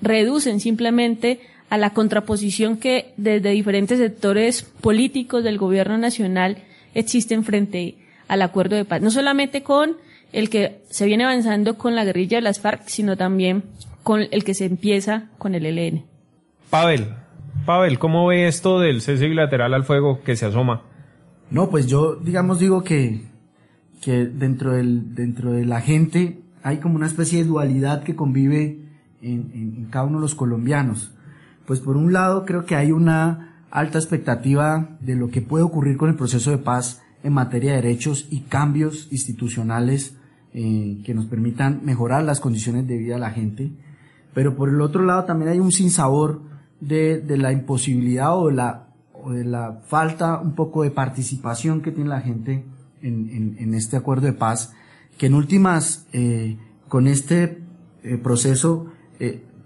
reducen 0.00 0.60
simplemente 0.60 1.40
a 1.70 1.78
la 1.78 1.90
contraposición 1.90 2.76
que 2.76 3.12
desde 3.16 3.50
diferentes 3.50 3.98
sectores 3.98 4.62
políticos 4.80 5.44
del 5.44 5.58
gobierno 5.58 5.98
nacional 5.98 6.58
existen 6.94 7.44
frente 7.44 7.96
al 8.28 8.42
acuerdo 8.42 8.76
de 8.76 8.84
paz. 8.84 9.02
No 9.02 9.10
solamente 9.10 9.62
con 9.62 9.96
el 10.32 10.50
que 10.50 10.82
se 10.90 11.06
viene 11.06 11.24
avanzando 11.24 11.76
con 11.76 11.94
la 11.94 12.04
guerrilla 12.04 12.38
de 12.38 12.42
las 12.42 12.60
FARC, 12.60 12.82
sino 12.86 13.16
también 13.16 13.64
con 14.02 14.22
el 14.30 14.44
que 14.44 14.54
se 14.54 14.66
empieza 14.66 15.30
con 15.38 15.54
el 15.54 15.64
ELN. 15.66 16.04
Pavel, 16.70 17.14
Pavel, 17.64 17.98
¿cómo 17.98 18.26
ve 18.26 18.46
esto 18.46 18.78
del 18.78 19.00
cese 19.00 19.26
bilateral 19.26 19.72
al 19.72 19.84
fuego 19.84 20.22
que 20.22 20.36
se 20.36 20.44
asoma? 20.44 20.82
No, 21.50 21.70
pues 21.70 21.86
yo, 21.86 22.16
digamos, 22.16 22.58
digo 22.58 22.84
que, 22.84 23.22
que 24.02 24.26
dentro, 24.26 24.72
del, 24.72 25.14
dentro 25.14 25.52
de 25.52 25.64
la 25.64 25.80
gente 25.80 26.40
hay 26.62 26.78
como 26.78 26.96
una 26.96 27.06
especie 27.06 27.38
de 27.38 27.44
dualidad 27.44 28.02
que 28.02 28.14
convive 28.14 28.80
en, 29.22 29.50
en 29.54 29.86
cada 29.90 30.04
uno 30.06 30.18
de 30.18 30.22
los 30.22 30.34
colombianos. 30.34 31.13
Pues 31.66 31.80
por 31.80 31.96
un 31.96 32.12
lado 32.12 32.44
creo 32.44 32.64
que 32.66 32.76
hay 32.76 32.92
una 32.92 33.62
alta 33.70 33.98
expectativa 33.98 34.96
de 35.00 35.16
lo 35.16 35.28
que 35.28 35.42
puede 35.42 35.64
ocurrir 35.64 35.96
con 35.96 36.08
el 36.08 36.16
proceso 36.16 36.50
de 36.50 36.58
paz 36.58 37.02
en 37.22 37.32
materia 37.32 37.70
de 37.72 37.82
derechos 37.82 38.26
y 38.30 38.40
cambios 38.42 39.08
institucionales 39.10 40.16
eh, 40.52 41.00
que 41.04 41.14
nos 41.14 41.26
permitan 41.26 41.80
mejorar 41.82 42.22
las 42.22 42.38
condiciones 42.38 42.86
de 42.86 42.98
vida 42.98 43.14
de 43.14 43.20
la 43.20 43.30
gente. 43.30 43.72
Pero 44.34 44.54
por 44.56 44.68
el 44.68 44.80
otro 44.80 45.04
lado 45.04 45.24
también 45.24 45.50
hay 45.50 45.58
un 45.58 45.72
sinsabor 45.72 46.42
de, 46.80 47.20
de 47.20 47.38
la 47.38 47.50
imposibilidad 47.50 48.38
o 48.38 48.48
de 48.48 48.54
la, 48.54 48.88
o 49.12 49.32
de 49.32 49.44
la 49.44 49.80
falta 49.86 50.38
un 50.38 50.54
poco 50.54 50.82
de 50.82 50.90
participación 50.90 51.80
que 51.80 51.90
tiene 51.90 52.10
la 52.10 52.20
gente 52.20 52.64
en, 53.02 53.56
en, 53.58 53.74
este 53.74 53.96
acuerdo 53.96 54.26
de 54.26 54.32
paz, 54.32 54.72
que 55.18 55.26
en 55.26 55.34
últimas, 55.34 56.06
eh, 56.12 56.56
con 56.88 57.06
este 57.06 57.62
eh, 58.02 58.16
proceso, 58.16 58.86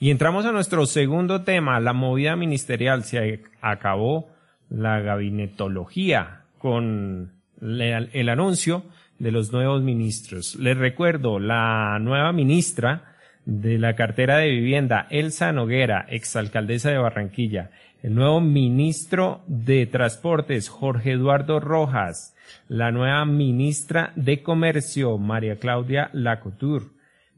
Y 0.00 0.10
entramos 0.10 0.46
a 0.46 0.52
nuestro 0.52 0.86
segundo 0.86 1.42
tema, 1.42 1.78
la 1.80 1.92
movida 1.92 2.34
ministerial. 2.34 3.04
Se 3.04 3.42
acabó 3.60 4.30
la 4.70 5.00
gabinetología 5.00 6.44
con 6.56 7.32
el 7.60 8.28
anuncio 8.30 8.84
de 9.18 9.32
los 9.32 9.52
nuevos 9.52 9.82
ministros. 9.82 10.54
Les 10.54 10.78
recuerdo, 10.78 11.38
la 11.38 11.98
nueva 12.00 12.32
ministra 12.32 13.11
de 13.44 13.78
la 13.78 13.94
cartera 13.94 14.38
de 14.38 14.50
vivienda, 14.50 15.06
Elsa 15.10 15.52
Noguera, 15.52 16.06
exalcaldesa 16.08 16.90
de 16.90 16.98
Barranquilla, 16.98 17.70
el 18.02 18.14
nuevo 18.14 18.40
ministro 18.40 19.42
de 19.46 19.86
Transportes, 19.86 20.68
Jorge 20.68 21.12
Eduardo 21.12 21.60
Rojas, 21.60 22.34
la 22.68 22.90
nueva 22.90 23.24
ministra 23.24 24.12
de 24.16 24.42
Comercio, 24.42 25.18
María 25.18 25.56
Claudia 25.56 26.10
Lacouture, 26.12 26.86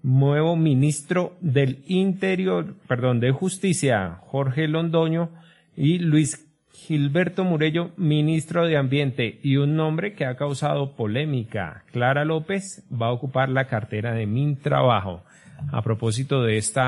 nuevo 0.03 0.57
ministro 0.57 1.37
del 1.41 1.83
Interior, 1.87 2.77
perdón, 2.87 3.21
de 3.21 3.31
Justicia, 3.33 4.19
Jorge 4.21 4.69
Londoño, 4.69 5.31
y 5.77 5.99
Luis 5.99 6.47
Gilberto 6.73 7.45
Murello, 7.45 7.93
ministro 7.97 8.67
de 8.67 8.77
Ambiente, 8.77 9.41
y 9.43 9.57
un 9.57 9.77
nombre 9.77 10.15
que 10.15 10.27
ha 10.27 10.37
causado 10.37 10.95
polémica. 10.95 11.85
Clara 11.93 12.25
López 12.25 12.85
va 12.93 13.07
a 13.07 13.13
ocupar 13.13 13.49
la 13.49 13.67
cartera 13.67 14.13
de 14.13 14.27
Mintrabajo. 14.27 15.25
A 15.73 15.83
propósito 15.83 16.43
de 16.43 16.57
este 16.57 16.81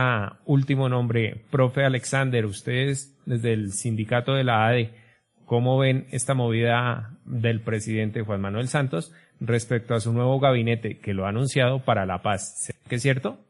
último 0.45 0.89
nombre, 0.89 1.45
profe 1.51 1.85
Alexander, 1.85 2.47
ustedes 2.47 3.15
desde 3.27 3.53
el 3.53 3.73
sindicato 3.73 4.35
de 4.35 4.45
la 4.45 4.67
ADE, 4.67 4.93
¿cómo 5.45 5.79
ven 5.79 6.07
esta 6.11 6.35
movida 6.35 7.19
del 7.25 7.61
presidente 7.61 8.23
Juan 8.23 8.41
Manuel 8.41 8.69
Santos 8.69 9.13
respecto 9.41 9.95
a 9.95 10.01
su 10.01 10.13
nuevo 10.13 10.39
gabinete 10.41 10.99
que 10.99 11.15
lo 11.15 11.27
ha 11.27 11.31
anunciado 11.31 11.85
para 11.85 12.07
la 12.07 12.23
paz? 12.23 12.73
¿Qué 12.89 12.97
es 12.97 13.03
cierto? 13.03 13.41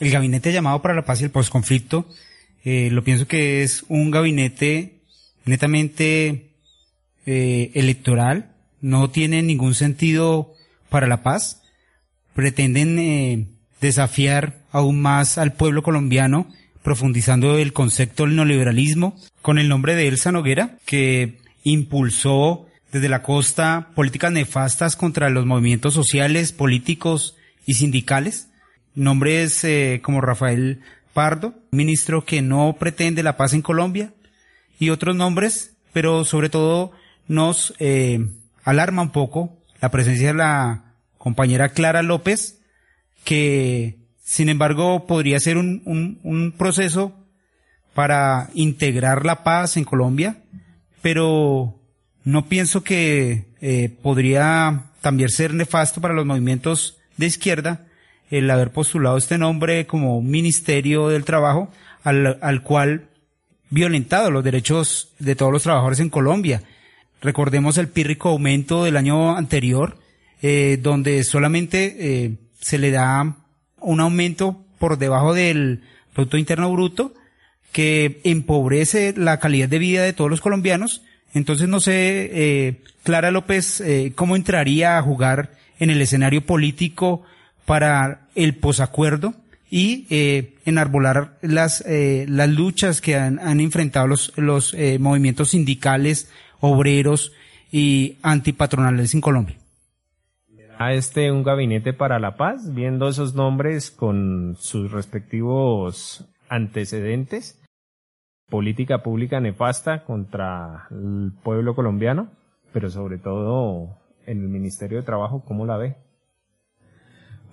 El 0.00 0.10
gabinete 0.10 0.52
llamado 0.52 0.82
para 0.82 0.94
la 0.94 1.04
paz 1.04 1.20
y 1.20 1.24
el 1.24 1.30
posconflicto, 1.30 2.06
eh, 2.64 2.90
lo 2.90 3.04
pienso 3.04 3.28
que 3.28 3.62
es 3.62 3.84
un 3.88 4.10
gabinete 4.10 5.02
netamente 5.44 6.50
eh, 7.26 7.70
electoral, 7.74 8.54
no 8.80 9.10
tiene 9.10 9.42
ningún 9.42 9.74
sentido 9.74 10.54
para 10.88 11.06
la 11.06 11.22
paz, 11.22 11.62
pretenden 12.34 12.98
eh, 12.98 13.53
desafiar 13.84 14.58
aún 14.72 15.00
más 15.00 15.38
al 15.38 15.52
pueblo 15.52 15.82
colombiano, 15.82 16.48
profundizando 16.82 17.58
el 17.58 17.72
concepto 17.72 18.24
del 18.24 18.36
neoliberalismo, 18.36 19.16
con 19.42 19.58
el 19.58 19.68
nombre 19.68 19.94
de 19.94 20.08
Elsa 20.08 20.32
Noguera, 20.32 20.78
que 20.86 21.38
impulsó 21.62 22.66
desde 22.92 23.08
la 23.08 23.22
costa 23.22 23.88
políticas 23.94 24.32
nefastas 24.32 24.96
contra 24.96 25.30
los 25.30 25.46
movimientos 25.46 25.94
sociales, 25.94 26.52
políticos 26.52 27.36
y 27.66 27.74
sindicales. 27.74 28.48
Nombres 28.94 29.64
eh, 29.64 30.00
como 30.02 30.20
Rafael 30.20 30.80
Pardo, 31.12 31.54
ministro 31.70 32.24
que 32.24 32.42
no 32.42 32.76
pretende 32.78 33.22
la 33.22 33.36
paz 33.36 33.52
en 33.52 33.62
Colombia, 33.62 34.12
y 34.78 34.90
otros 34.90 35.14
nombres, 35.14 35.74
pero 35.92 36.24
sobre 36.24 36.48
todo 36.48 36.92
nos 37.28 37.74
eh, 37.78 38.26
alarma 38.64 39.02
un 39.02 39.12
poco 39.12 39.56
la 39.80 39.90
presencia 39.90 40.28
de 40.28 40.34
la 40.34 40.94
compañera 41.18 41.70
Clara 41.70 42.02
López, 42.02 42.60
que 43.24 43.98
sin 44.22 44.48
embargo 44.48 45.06
podría 45.06 45.40
ser 45.40 45.56
un, 45.56 45.82
un, 45.84 46.20
un 46.22 46.52
proceso 46.52 47.12
para 47.94 48.50
integrar 48.54 49.24
la 49.24 49.44
paz 49.44 49.76
en 49.76 49.84
Colombia, 49.84 50.42
pero 51.02 51.80
no 52.24 52.48
pienso 52.48 52.82
que 52.82 53.46
eh, 53.60 53.96
podría 54.02 54.90
también 55.00 55.28
ser 55.28 55.54
nefasto 55.54 56.00
para 56.00 56.14
los 56.14 56.26
movimientos 56.26 56.98
de 57.16 57.26
izquierda 57.26 57.86
el 58.30 58.50
haber 58.50 58.72
postulado 58.72 59.16
este 59.16 59.38
nombre 59.38 59.86
como 59.86 60.20
Ministerio 60.22 61.08
del 61.08 61.24
Trabajo, 61.24 61.70
al, 62.02 62.38
al 62.40 62.62
cual 62.62 63.08
violentado 63.70 64.30
los 64.30 64.42
derechos 64.42 65.12
de 65.18 65.36
todos 65.36 65.52
los 65.52 65.62
trabajadores 65.62 66.00
en 66.00 66.10
Colombia. 66.10 66.62
Recordemos 67.20 67.78
el 67.78 67.88
pírrico 67.88 68.30
aumento 68.30 68.84
del 68.84 68.96
año 68.96 69.36
anterior, 69.36 69.98
eh, 70.42 70.78
donde 70.82 71.22
solamente 71.24 71.96
eh, 71.98 72.36
se 72.64 72.78
le 72.78 72.90
da 72.90 73.36
un 73.78 74.00
aumento 74.00 74.58
por 74.78 74.96
debajo 74.96 75.34
del 75.34 75.82
Producto 76.14 76.38
Interno 76.38 76.72
Bruto 76.72 77.12
que 77.72 78.22
empobrece 78.24 79.12
la 79.14 79.38
calidad 79.38 79.68
de 79.68 79.78
vida 79.78 80.02
de 80.02 80.14
todos 80.14 80.30
los 80.30 80.40
colombianos. 80.40 81.02
Entonces 81.34 81.68
no 81.68 81.80
sé, 81.80 82.30
eh, 82.32 82.80
Clara 83.02 83.30
López, 83.30 83.82
eh, 83.82 84.12
cómo 84.14 84.34
entraría 84.34 84.96
a 84.96 85.02
jugar 85.02 85.50
en 85.78 85.90
el 85.90 86.00
escenario 86.00 86.46
político 86.46 87.22
para 87.66 88.28
el 88.34 88.54
posacuerdo 88.54 89.34
y 89.70 90.06
eh, 90.08 90.54
enarbolar 90.64 91.36
las, 91.42 91.84
eh, 91.86 92.24
las 92.30 92.48
luchas 92.48 93.02
que 93.02 93.16
han, 93.16 93.40
han 93.40 93.60
enfrentado 93.60 94.06
los, 94.06 94.32
los 94.36 94.72
eh, 94.72 94.98
movimientos 94.98 95.50
sindicales, 95.50 96.30
obreros 96.60 97.32
y 97.70 98.16
antipatronales 98.22 99.12
en 99.12 99.20
Colombia 99.20 99.56
a 100.84 100.92
este 100.92 101.32
un 101.32 101.42
gabinete 101.42 101.94
para 101.94 102.18
la 102.18 102.36
paz, 102.36 102.74
viendo 102.74 103.08
esos 103.08 103.34
nombres 103.34 103.90
con 103.90 104.54
sus 104.58 104.92
respectivos 104.92 106.28
antecedentes, 106.50 107.58
política 108.50 109.02
pública 109.02 109.40
nefasta 109.40 110.04
contra 110.04 110.86
el 110.90 111.32
pueblo 111.42 111.74
colombiano, 111.74 112.28
pero 112.72 112.90
sobre 112.90 113.16
todo 113.16 113.96
en 114.26 114.42
el 114.42 114.48
Ministerio 114.48 114.98
de 114.98 115.04
Trabajo, 115.04 115.42
¿cómo 115.46 115.64
la 115.64 115.78
ve? 115.78 115.96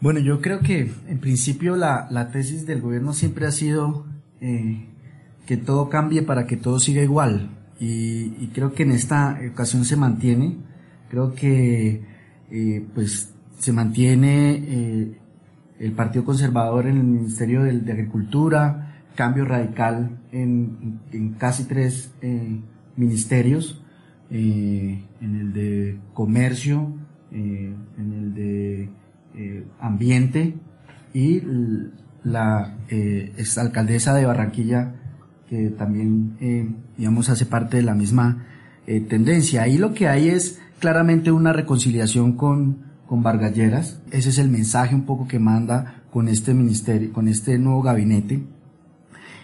Bueno, 0.01 0.19
yo 0.19 0.41
creo 0.41 0.59
que 0.59 0.91
en 1.07 1.19
principio 1.19 1.77
la, 1.77 2.07
la 2.11 2.31
tesis 2.31 2.65
del 2.65 2.81
gobierno 2.81 3.13
siempre 3.13 3.45
ha 3.45 3.51
sido 3.51 4.07
eh, 4.41 4.89
que 5.45 5.55
todo 5.55 5.87
cambie 5.87 6.21
para 6.21 6.47
que 6.47 6.57
todo 6.57 6.79
siga 6.79 7.01
igual 7.01 7.49
y, 7.79 8.35
y 8.43 8.51
creo 8.53 8.73
que 8.73 8.83
en 8.83 8.91
esta 8.91 9.39
ocasión 9.51 9.85
se 9.85 9.95
mantiene. 9.95 10.57
Creo 11.09 11.33
que 11.33 12.10
eh, 12.51 12.85
pues 12.93 13.33
se 13.59 13.71
mantiene 13.71 14.55
eh, 14.55 15.17
el 15.79 15.91
Partido 15.93 16.25
Conservador 16.25 16.85
en 16.87 16.97
el 16.97 17.03
Ministerio 17.03 17.63
de, 17.63 17.91
Agricultura, 17.91 19.03
cambio 19.15 19.45
radical 19.45 20.19
en, 20.33 20.99
en 21.13 21.33
casi 21.35 21.63
tres 21.63 22.11
eh, 22.21 22.59
ministerios, 22.97 23.81
en 24.29 25.05
el 25.21 25.51
de 25.51 25.99
Comercio, 26.13 26.93
en 27.31 27.75
el 27.97 28.33
de 28.33 28.89
Ambiente 29.81 30.55
y 31.13 31.41
la 32.23 32.77
exalcaldesa 32.87 34.13
de 34.13 34.25
Barranquilla 34.25 34.95
que 35.49 35.69
también, 35.71 36.37
digamos, 36.97 37.29
hace 37.29 37.45
parte 37.45 37.75
de 37.75 37.83
la 37.83 37.93
misma 37.93 38.45
tendencia. 38.85 39.63
Ahí 39.63 39.77
lo 39.77 39.93
que 39.93 40.07
hay 40.07 40.29
es 40.29 40.61
claramente 40.81 41.31
una 41.31 41.53
reconciliación 41.53 42.33
con, 42.33 42.79
con 43.05 43.23
Vargas 43.23 43.55
Lleras. 43.55 44.01
Ese 44.11 44.29
es 44.29 44.39
el 44.39 44.49
mensaje 44.49 44.95
un 44.95 45.05
poco 45.05 45.27
que 45.27 45.39
manda 45.39 46.03
con 46.11 46.27
este 46.27 46.53
ministerio, 46.53 47.13
con 47.13 47.29
este 47.29 47.57
nuevo 47.57 47.81
gabinete. 47.81 48.43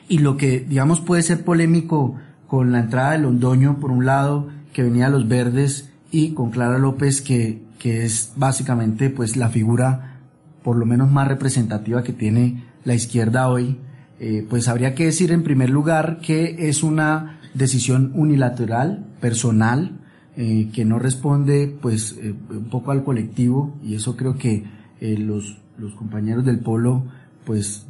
Y 0.09 0.17
lo 0.17 0.35
que, 0.35 0.59
digamos, 0.59 0.99
puede 0.99 1.21
ser 1.21 1.45
polémico 1.45 2.15
con 2.47 2.71
la 2.71 2.79
entrada 2.79 3.11
de 3.11 3.19
Londoño, 3.19 3.79
por 3.79 3.91
un 3.91 4.05
lado, 4.05 4.49
que 4.73 4.83
venía 4.83 5.07
a 5.07 5.09
los 5.09 5.27
verdes, 5.27 5.91
y 6.11 6.33
con 6.33 6.49
Clara 6.49 6.79
López, 6.79 7.21
que, 7.21 7.61
que 7.77 8.03
es 8.03 8.33
básicamente, 8.35 9.09
pues, 9.09 9.37
la 9.37 9.49
figura, 9.49 10.19
por 10.63 10.75
lo 10.75 10.85
menos 10.85 11.11
más 11.11 11.27
representativa 11.27 12.03
que 12.03 12.13
tiene 12.13 12.63
la 12.83 12.95
izquierda 12.95 13.47
hoy, 13.47 13.77
eh, 14.19 14.45
pues 14.49 14.67
habría 14.67 14.95
que 14.95 15.05
decir 15.05 15.31
en 15.31 15.43
primer 15.43 15.69
lugar 15.69 16.19
que 16.19 16.69
es 16.69 16.81
una 16.81 17.39
decisión 17.53 18.11
unilateral, 18.15 19.05
personal, 19.19 19.99
eh, 20.39 20.69
que 20.71 20.85
no 20.85 20.99
responde 20.99 21.75
pues 21.81 22.15
eh, 22.21 22.31
un 22.51 22.65
poco 22.65 22.91
al 22.91 23.03
colectivo 23.03 23.75
y 23.83 23.95
eso 23.95 24.15
creo 24.15 24.37
que 24.37 24.65
eh, 25.01 25.17
los, 25.17 25.57
los 25.79 25.95
compañeros 25.95 26.45
del 26.45 26.59
polo 26.59 27.05
pues 27.43 27.87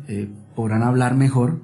podrán 0.55 0.81
hablar 0.81 1.15
mejor, 1.15 1.59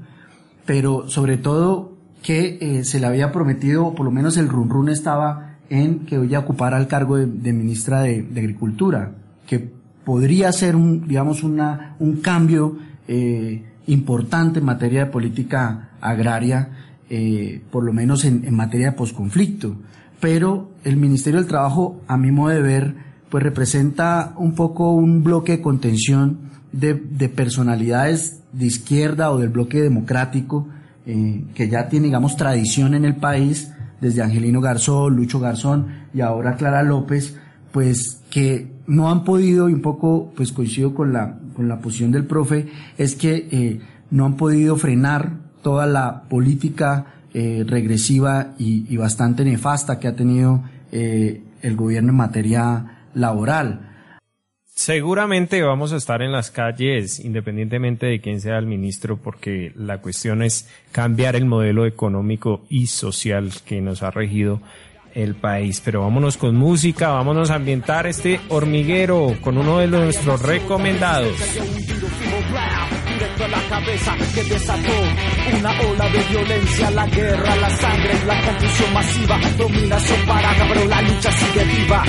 pero 0.65 1.07
sobre 1.07 1.37
todo 1.37 1.93
que 2.21 2.83
se 2.83 2.99
le 2.99 3.05
había 3.05 3.31
prometido, 3.31 3.93
por 3.93 4.03
lo 4.03 4.11
menos 4.11 4.35
el 4.35 4.49
run 4.49 4.69
run 4.69 4.89
estaba 4.89 5.57
en 5.69 5.99
que 5.99 6.15
ella 6.15 6.39
ocupara 6.39 6.77
el 6.79 6.87
cargo 6.87 7.17
de, 7.17 7.53
ministra 7.53 8.01
de, 8.01 8.27
Agricultura, 8.35 9.11
que 9.45 9.71
podría 10.03 10.51
ser 10.51 10.75
un, 10.75 11.07
digamos, 11.07 11.43
una, 11.43 11.95
un 11.99 12.17
cambio 12.17 12.79
importante 13.85 14.57
en 14.57 14.65
materia 14.65 15.05
de 15.05 15.11
política 15.11 15.91
agraria, 16.01 16.69
por 17.69 17.83
lo 17.83 17.93
menos 17.93 18.25
en, 18.25 18.43
en 18.43 18.55
materia 18.55 18.87
de 18.87 18.97
posconflicto. 18.97 19.75
Pero 20.19 20.72
el 20.83 20.97
Ministerio 20.97 21.39
del 21.39 21.49
Trabajo, 21.49 22.01
a 22.07 22.17
mi 22.17 22.31
modo 22.31 22.49
de 22.49 22.61
ver, 22.61 22.95
pues 23.29 23.43
representa 23.43 24.33
un 24.37 24.53
poco 24.53 24.91
un 24.91 25.23
bloque 25.23 25.53
de 25.53 25.61
contención 25.61 26.51
de, 26.71 26.93
de 26.93 27.29
personalidades 27.29 28.43
de 28.51 28.65
izquierda 28.67 29.31
o 29.31 29.39
del 29.39 29.49
bloque 29.49 29.81
democrático, 29.81 30.67
eh, 31.05 31.43
que 31.53 31.67
ya 31.67 31.89
tiene, 31.89 32.05
digamos, 32.05 32.37
tradición 32.37 32.93
en 32.93 33.05
el 33.05 33.15
país, 33.15 33.71
desde 33.99 34.21
Angelino 34.21 34.61
Garzón, 34.61 35.15
Lucho 35.15 35.39
Garzón 35.39 35.87
y 36.13 36.21
ahora 36.21 36.55
Clara 36.55 36.83
López, 36.83 37.35
pues 37.71 38.21
que 38.29 38.71
no 38.85 39.09
han 39.09 39.23
podido, 39.23 39.69
y 39.69 39.73
un 39.73 39.81
poco 39.81 40.31
pues 40.35 40.51
coincido 40.51 40.93
con 40.93 41.13
la, 41.13 41.39
con 41.55 41.67
la 41.67 41.79
posición 41.79 42.11
del 42.11 42.25
profe, 42.25 42.67
es 42.97 43.15
que 43.15 43.47
eh, 43.51 43.79
no 44.11 44.25
han 44.25 44.35
podido 44.35 44.75
frenar 44.75 45.31
toda 45.61 45.87
la 45.87 46.23
política 46.23 47.05
eh, 47.33 47.63
regresiva 47.65 48.53
y 48.59 48.95
bastante 48.97 49.43
nefasta 49.45 49.99
que 49.99 50.07
ha 50.07 50.15
tenido 50.15 50.61
eh, 50.95 51.41
el 51.63 51.75
gobierno 51.75 52.11
en 52.11 52.17
materia 52.17 53.07
laboral. 53.15 53.89
Seguramente 54.75 55.63
vamos 55.63 55.91
a 55.91 55.97
estar 55.97 56.21
en 56.21 56.31
las 56.31 56.51
calles 56.51 57.19
independientemente 57.19 58.05
de 58.05 58.21
quién 58.21 58.39
sea 58.39 58.59
el 58.59 58.67
ministro 58.67 59.17
porque 59.17 59.71
la 59.75 60.01
cuestión 60.01 60.43
es 60.43 60.69
cambiar 60.91 61.35
el 61.35 61.45
modelo 61.45 61.87
económico 61.87 62.63
y 62.69 62.87
social 62.87 63.51
que 63.65 63.81
nos 63.81 64.03
ha 64.03 64.11
regido 64.11 64.61
el 65.15 65.33
país. 65.33 65.81
Pero 65.83 66.01
vámonos 66.01 66.37
con 66.37 66.55
música, 66.55 67.09
vámonos 67.09 67.49
a 67.49 67.55
ambientar 67.55 68.05
este 68.05 68.39
hormiguero 68.49 69.35
con 69.41 69.57
uno 69.57 69.79
de 69.79 69.87
nuestros 69.87 70.43
recomendados. 70.43 71.37
La 73.39 73.59
cabeza 73.67 74.15
que 74.33 74.43
desató 74.43 74.93
una 75.57 75.71
ola 75.81 76.07
de 76.09 76.19
violencia, 76.29 76.91
la 76.91 77.05
guerra, 77.07 77.55
la 77.55 77.69
sangre, 77.69 78.13
la 78.25 78.41
confusión 78.41 78.93
masiva, 78.93 79.39
dominación 79.57 80.25
parada, 80.27 80.65
pero 80.69 80.85
la 80.85 81.01
lucha 81.01 81.31
sigue 81.31 81.63
viva. 81.65 82.03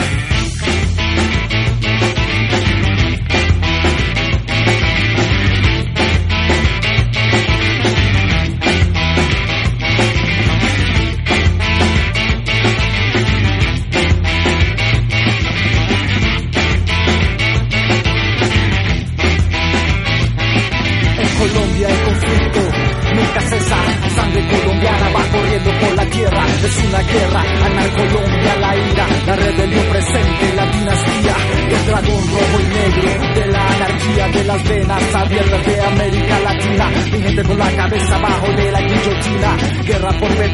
Cabeza 37.95 38.17
abajo 38.17 38.53
de 38.57 38.73
la 38.73 38.81
guillotina, 38.81 39.57
guerra 39.85 40.19
por 40.19 40.29
petróleo, 40.29 40.54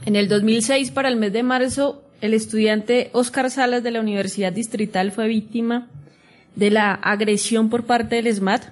En 0.07 0.15
el 0.15 0.29
2006, 0.29 0.93
para 0.93 1.09
el 1.09 1.17
mes 1.17 1.33
de 1.33 1.43
marzo, 1.43 2.04
el 2.21 2.35
estudiante 2.35 3.11
Oscar 3.13 3.51
Salas 3.51 3.83
de 3.83 3.91
la 3.91 4.01
Universidad 4.01 4.53
Distrital 4.53 5.13
fue 5.13 5.29
víctima 5.29 5.89
de 6.57 6.71
la 6.71 6.93
agresión 6.93 7.71
por 7.71 7.85
parte 7.85 8.17
del 8.17 8.33
SMAT. 8.33 8.65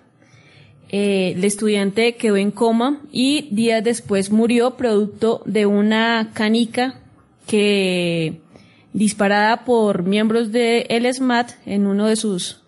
Eh, 0.88 1.32
el 1.36 1.44
estudiante 1.44 2.16
quedó 2.16 2.36
en 2.36 2.50
coma 2.50 3.00
y 3.10 3.48
días 3.50 3.82
después 3.82 4.30
murió 4.30 4.76
producto 4.76 5.42
de 5.46 5.66
una 5.66 6.30
canica 6.34 7.00
que 7.46 8.40
disparada 8.92 9.64
por 9.64 10.02
miembros 10.02 10.52
del 10.52 10.86
el 10.88 11.12
SMAT 11.12 11.52
en 11.66 11.86
uno 11.86 12.06
de 12.06 12.16
sus 12.16 12.60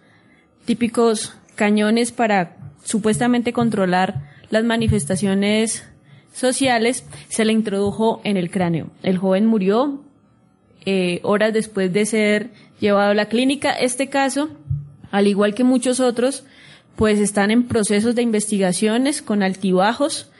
típicos 0.64 1.34
cañones 1.54 2.12
para 2.12 2.56
supuestamente 2.82 3.52
controlar 3.52 4.30
las 4.50 4.64
manifestaciones 4.64 5.84
sociales, 6.32 7.06
se 7.28 7.44
le 7.44 7.52
introdujo 7.52 8.20
en 8.24 8.36
el 8.36 8.50
cráneo. 8.50 8.88
El 9.02 9.18
joven 9.18 9.46
murió 9.46 10.03
eh, 10.86 11.20
horas 11.22 11.52
después 11.52 11.92
de 11.92 12.06
ser 12.06 12.50
llevado 12.80 13.10
a 13.10 13.14
la 13.14 13.26
clínica. 13.26 13.72
Este 13.72 14.08
caso, 14.08 14.50
al 15.10 15.26
igual 15.26 15.54
que 15.54 15.64
muchos 15.64 16.00
otros, 16.00 16.44
pues 16.96 17.18
están 17.18 17.50
en 17.50 17.64
procesos 17.64 18.14
de 18.14 18.22
investigaciones 18.22 19.22
con 19.22 19.42
altibajos, 19.42 20.30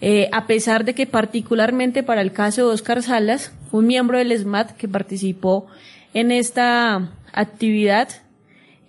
eh, 0.00 0.28
a 0.32 0.46
pesar 0.46 0.84
de 0.84 0.94
que 0.94 1.06
particularmente 1.06 2.02
para 2.02 2.22
el 2.22 2.32
caso 2.32 2.66
de 2.66 2.74
Oscar 2.74 3.02
Salas, 3.02 3.52
un 3.70 3.86
miembro 3.86 4.18
del 4.18 4.36
SMAT 4.36 4.72
que 4.72 4.88
participó 4.88 5.68
en 6.12 6.32
esta 6.32 7.12
actividad, 7.32 8.08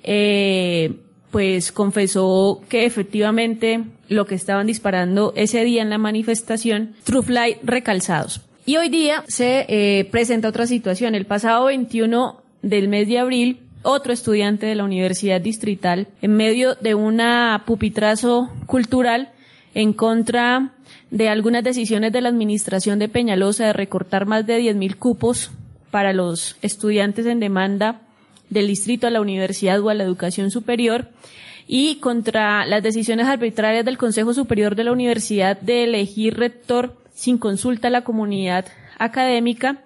eh, 0.02 0.96
pues 1.30 1.72
confesó 1.72 2.62
que 2.68 2.86
efectivamente 2.86 3.84
lo 4.10 4.26
que 4.26 4.36
estaban 4.36 4.68
disparando 4.68 5.34
ese 5.36 5.64
día 5.64 5.82
en 5.82 5.90
la 5.90 5.98
manifestación, 5.98 6.96
True 7.04 7.60
recalzados. 7.64 8.42
Y 8.66 8.78
hoy 8.78 8.88
día 8.88 9.26
se 9.28 9.66
eh, 9.68 10.06
presenta 10.06 10.48
otra 10.48 10.68
situación. 10.68 11.16
El 11.16 11.26
pasado 11.26 11.66
21 11.66 12.42
del 12.62 12.88
mes 12.88 13.10
de 13.10 13.20
abril, 13.20 13.60
otro 13.82 14.14
estudiante 14.14 14.66
de 14.66 14.76
la 14.76 14.86
Universidad 14.86 15.42
Distrital, 15.42 16.08
en 16.22 16.38
medio 16.38 16.76
de 16.76 16.96
una 16.96 17.64
pupitrazo 17.66 18.50
cultural 18.66 19.34
en 19.74 19.92
contra 19.92 20.72
de 21.12 21.28
algunas 21.28 21.64
decisiones 21.64 22.14
de 22.14 22.22
la 22.22 22.30
administración 22.30 23.00
de 23.00 23.10
Peñalosa 23.10 23.66
de 23.66 23.74
recortar 23.74 24.26
más 24.26 24.48
de 24.48 24.60
10.000 24.60 24.96
cupos 24.96 25.52
para 25.92 26.14
los 26.14 26.56
estudiantes 26.62 27.26
en 27.26 27.42
demanda 27.42 28.02
del 28.50 28.68
distrito 28.68 29.08
a 29.08 29.10
la 29.10 29.20
universidad 29.20 29.82
o 29.82 29.90
a 29.90 29.94
la 29.94 30.04
educación 30.06 30.52
superior 30.52 31.10
y 31.68 31.96
contra 31.96 32.66
las 32.66 32.82
decisiones 32.82 33.28
arbitrarias 33.28 33.84
del 33.84 33.98
Consejo 33.98 34.34
Superior 34.34 34.76
de 34.76 34.86
la 34.86 34.92
Universidad 34.94 35.60
de 35.60 35.84
elegir 35.84 36.38
rector 36.38 37.03
sin 37.24 37.38
consulta 37.38 37.88
a 37.88 37.92
la 37.92 38.04
comunidad 38.04 38.66
académica, 39.00 39.78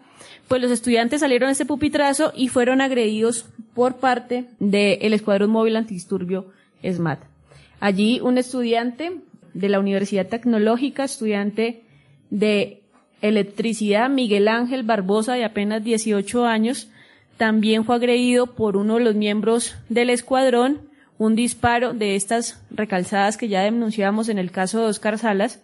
pues 0.48 0.60
los 0.60 0.72
estudiantes 0.72 1.20
salieron 1.20 1.50
a 1.50 1.52
este 1.52 1.68
pupitrazo 1.68 2.34
y 2.36 2.48
fueron 2.48 2.82
agredidos 2.82 3.46
por 3.76 3.98
parte 3.98 4.46
del 4.60 5.14
Escuadrón 5.14 5.52
Móvil 5.52 5.76
Antidisturbio 5.76 6.48
SMAT. 6.84 7.20
Allí 7.80 8.20
un 8.22 8.40
estudiante 8.40 9.18
de 9.54 9.70
la 9.70 9.80
Universidad 9.80 10.26
Tecnológica, 10.26 11.04
estudiante 11.04 11.84
de 12.32 12.82
electricidad, 13.22 14.10
Miguel 14.10 14.48
Ángel 14.48 14.82
Barbosa, 14.82 15.36
de 15.36 15.46
apenas 15.46 15.84
18 15.84 16.44
años, 16.44 16.90
también 17.38 17.86
fue 17.86 17.98
agredido 17.98 18.48
por 18.48 18.78
uno 18.78 18.96
de 18.96 19.04
los 19.04 19.14
miembros 19.14 19.76
del 19.90 20.10
escuadrón, 20.10 20.80
un 21.20 21.36
disparo 21.36 21.94
de 21.94 22.16
estas 22.16 22.60
recalzadas 22.72 23.38
que 23.38 23.48
ya 23.48 23.62
denunciamos 23.62 24.28
en 24.28 24.40
el 24.40 24.50
caso 24.50 24.80
de 24.80 24.88
Oscar 24.88 25.20
Salas, 25.20 25.60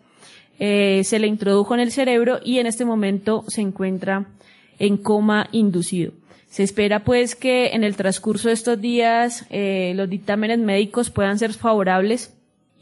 eh, 0.60 1.02
se 1.04 1.20
le 1.20 1.28
introdujo 1.28 1.74
en 1.74 1.80
el 1.80 1.92
cerebro 1.92 2.40
y 2.44 2.60
en 2.60 2.68
este 2.68 2.86
momento 2.86 3.44
se 3.48 3.62
encuentra 3.62 4.26
en 4.80 4.98
coma 4.98 5.48
inducido. 5.52 6.14
Se 6.50 6.64
espera 6.64 7.04
pues 7.04 7.36
que 7.36 7.70
en 7.74 7.84
el 7.84 7.96
transcurso 7.96 8.48
de 8.48 8.54
estos 8.54 8.80
días 8.80 9.46
eh, 9.50 9.94
los 9.96 10.10
dictámenes 10.10 10.60
médicos 10.60 11.10
puedan 11.10 11.40
ser 11.40 11.54
favorables 11.54 12.32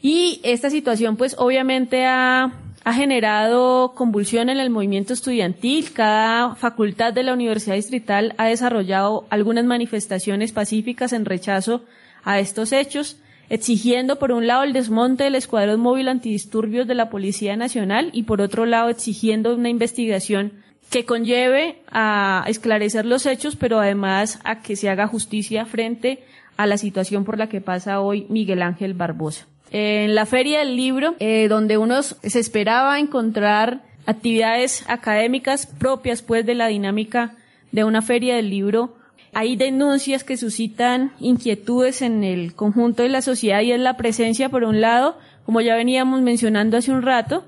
Y 0.01 0.41
esta 0.43 0.69
situación 0.69 1.15
pues 1.15 1.35
obviamente 1.37 2.05
ha, 2.05 2.51
ha 2.83 2.93
generado 2.93 3.93
convulsión 3.95 4.49
en 4.49 4.59
el 4.59 4.71
movimiento 4.71 5.13
estudiantil. 5.13 5.93
Cada 5.93 6.55
facultad 6.55 7.13
de 7.13 7.23
la 7.23 7.33
Universidad 7.33 7.75
Distrital 7.75 8.33
ha 8.37 8.47
desarrollado 8.47 9.25
algunas 9.29 9.65
manifestaciones 9.65 10.51
pacíficas 10.51 11.13
en 11.13 11.25
rechazo 11.25 11.83
a 12.23 12.39
estos 12.39 12.71
hechos, 12.71 13.17
exigiendo 13.51 14.17
por 14.17 14.31
un 14.31 14.47
lado 14.47 14.63
el 14.63 14.71
desmonte 14.71 15.25
del 15.25 15.35
Escuadrón 15.35 15.81
Móvil 15.81 16.07
Antidisturbios 16.07 16.87
de 16.87 16.95
la 16.95 17.09
Policía 17.09 17.57
Nacional 17.57 18.09
y 18.13 18.23
por 18.23 18.39
otro 18.39 18.65
lado 18.65 18.87
exigiendo 18.87 19.53
una 19.53 19.67
investigación 19.67 20.53
que 20.89 21.03
conlleve 21.03 21.81
a 21.91 22.45
esclarecer 22.47 23.05
los 23.05 23.25
hechos, 23.25 23.57
pero 23.57 23.81
además 23.81 24.39
a 24.45 24.61
que 24.61 24.77
se 24.77 24.89
haga 24.89 25.05
justicia 25.05 25.65
frente 25.65 26.23
a 26.55 26.65
la 26.65 26.77
situación 26.77 27.25
por 27.25 27.37
la 27.37 27.49
que 27.49 27.59
pasa 27.59 27.99
hoy 27.99 28.25
Miguel 28.29 28.61
Ángel 28.61 28.93
Barbosa. 28.93 29.47
En 29.69 30.15
la 30.15 30.25
Feria 30.25 30.59
del 30.59 30.77
Libro, 30.77 31.15
eh, 31.19 31.49
donde 31.49 31.77
unos 31.77 32.15
se 32.23 32.39
esperaba 32.39 32.99
encontrar 32.99 33.81
actividades 34.05 34.85
académicas 34.87 35.65
propias 35.65 36.21
pues 36.21 36.45
de 36.45 36.55
la 36.55 36.67
dinámica 36.67 37.35
de 37.73 37.83
una 37.83 38.01
feria 38.01 38.37
del 38.37 38.49
libro, 38.49 38.95
hay 39.33 39.55
denuncias 39.55 40.23
que 40.23 40.37
suscitan 40.37 41.13
inquietudes 41.19 42.01
en 42.01 42.23
el 42.23 42.53
conjunto 42.53 43.03
de 43.03 43.09
la 43.09 43.21
sociedad 43.21 43.61
y 43.61 43.71
es 43.71 43.79
la 43.79 43.97
presencia, 43.97 44.49
por 44.49 44.63
un 44.63 44.81
lado, 44.81 45.17
como 45.45 45.61
ya 45.61 45.75
veníamos 45.75 46.21
mencionando 46.21 46.77
hace 46.77 46.91
un 46.91 47.01
rato, 47.01 47.45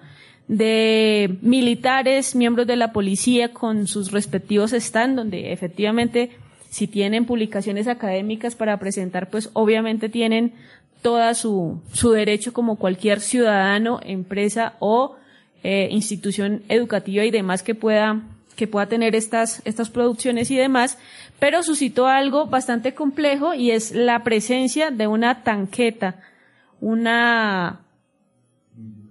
de 0.47 1.37
militares, 1.41 2.35
miembros 2.35 2.67
de 2.67 2.75
la 2.75 2.91
policía 2.91 3.53
con 3.53 3.87
sus 3.87 4.11
respectivos 4.11 4.71
stands, 4.71 5.15
donde 5.15 5.51
efectivamente 5.53 6.31
si 6.69 6.87
tienen 6.87 7.25
publicaciones 7.25 7.87
académicas 7.87 8.55
para 8.55 8.79
presentar, 8.79 9.29
pues 9.29 9.49
obviamente 9.53 10.09
tienen 10.09 10.53
toda 11.01 11.33
su, 11.33 11.81
su 11.91 12.11
derecho 12.11 12.53
como 12.53 12.77
cualquier 12.77 13.19
ciudadano, 13.19 13.99
empresa 14.03 14.73
o 14.79 15.15
eh, 15.63 15.87
institución 15.91 16.63
educativa 16.69 17.23
y 17.25 17.31
demás 17.31 17.61
que 17.61 17.75
pueda 17.75 18.21
que 18.55 18.67
pueda 18.67 18.87
tener 18.87 19.15
estas, 19.15 19.61
estas 19.65 19.89
producciones 19.89 20.51
y 20.51 20.55
demás, 20.55 20.97
pero 21.43 21.61
suscitó 21.61 22.07
algo 22.07 22.45
bastante 22.45 22.93
complejo 22.93 23.53
y 23.53 23.71
es 23.71 23.91
la 23.91 24.23
presencia 24.23 24.91
de 24.91 25.07
una 25.07 25.43
tanqueta, 25.43 26.15
una 26.79 27.81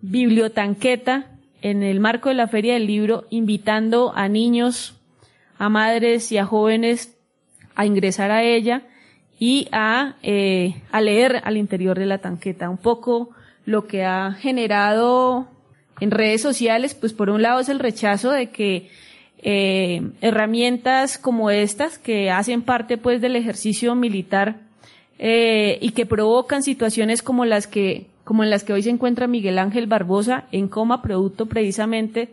bibliotanqueta 0.01 1.27
en 1.61 1.83
el 1.83 2.01
marco 2.01 2.31
de 2.31 2.35
la 2.35 2.49
Feria 2.49 2.73
del 2.73 2.87
Libro, 2.87 3.27
invitando 3.29 4.15
a 4.17 4.29
niños, 4.29 4.99
a 5.59 5.69
madres 5.69 6.33
y 6.33 6.39
a 6.39 6.47
jóvenes 6.47 7.15
a 7.75 7.85
ingresar 7.85 8.31
a 8.31 8.43
ella 8.43 8.81
y 9.39 9.69
a, 9.71 10.17
eh, 10.23 10.81
a 10.91 11.03
leer 11.03 11.43
al 11.45 11.59
interior 11.59 11.99
de 11.99 12.07
la 12.07 12.17
tanqueta. 12.17 12.71
Un 12.71 12.79
poco 12.79 13.29
lo 13.67 13.87
que 13.87 14.07
ha 14.07 14.33
generado 14.33 15.49
en 16.01 16.11
redes 16.11 16.41
sociales, 16.41 16.95
pues 16.95 17.13
por 17.13 17.29
un 17.29 17.43
lado 17.43 17.61
es 17.61 17.69
el 17.69 17.79
rechazo 17.79 18.31
de 18.31 18.49
que 18.49 18.89
eh, 19.43 20.03
herramientas 20.21 21.19
como 21.19 21.51
estas 21.51 21.99
que 21.99 22.31
hacen 22.31 22.63
parte 22.63 22.97
pues 22.97 23.21
del 23.21 23.35
ejercicio 23.35 23.95
militar 23.97 24.61
eh, 25.19 25.79
y 25.81 25.91
que 25.91 26.07
provocan 26.07 26.63
situaciones 26.63 27.23
como 27.23 27.45
las 27.45 27.67
que 27.67 28.07
como 28.25 28.45
en 28.45 28.51
las 28.51 28.63
que 28.63 28.73
hoy 28.73 28.85
se 28.85 28.91
encuentra 28.91 29.27
Miguel 29.27 29.59
Ángel 29.59 29.89
Barbosa 29.89 30.45
en 30.53 30.69
coma 30.69 31.03
producto 31.03 31.47
precisamente 31.47 32.29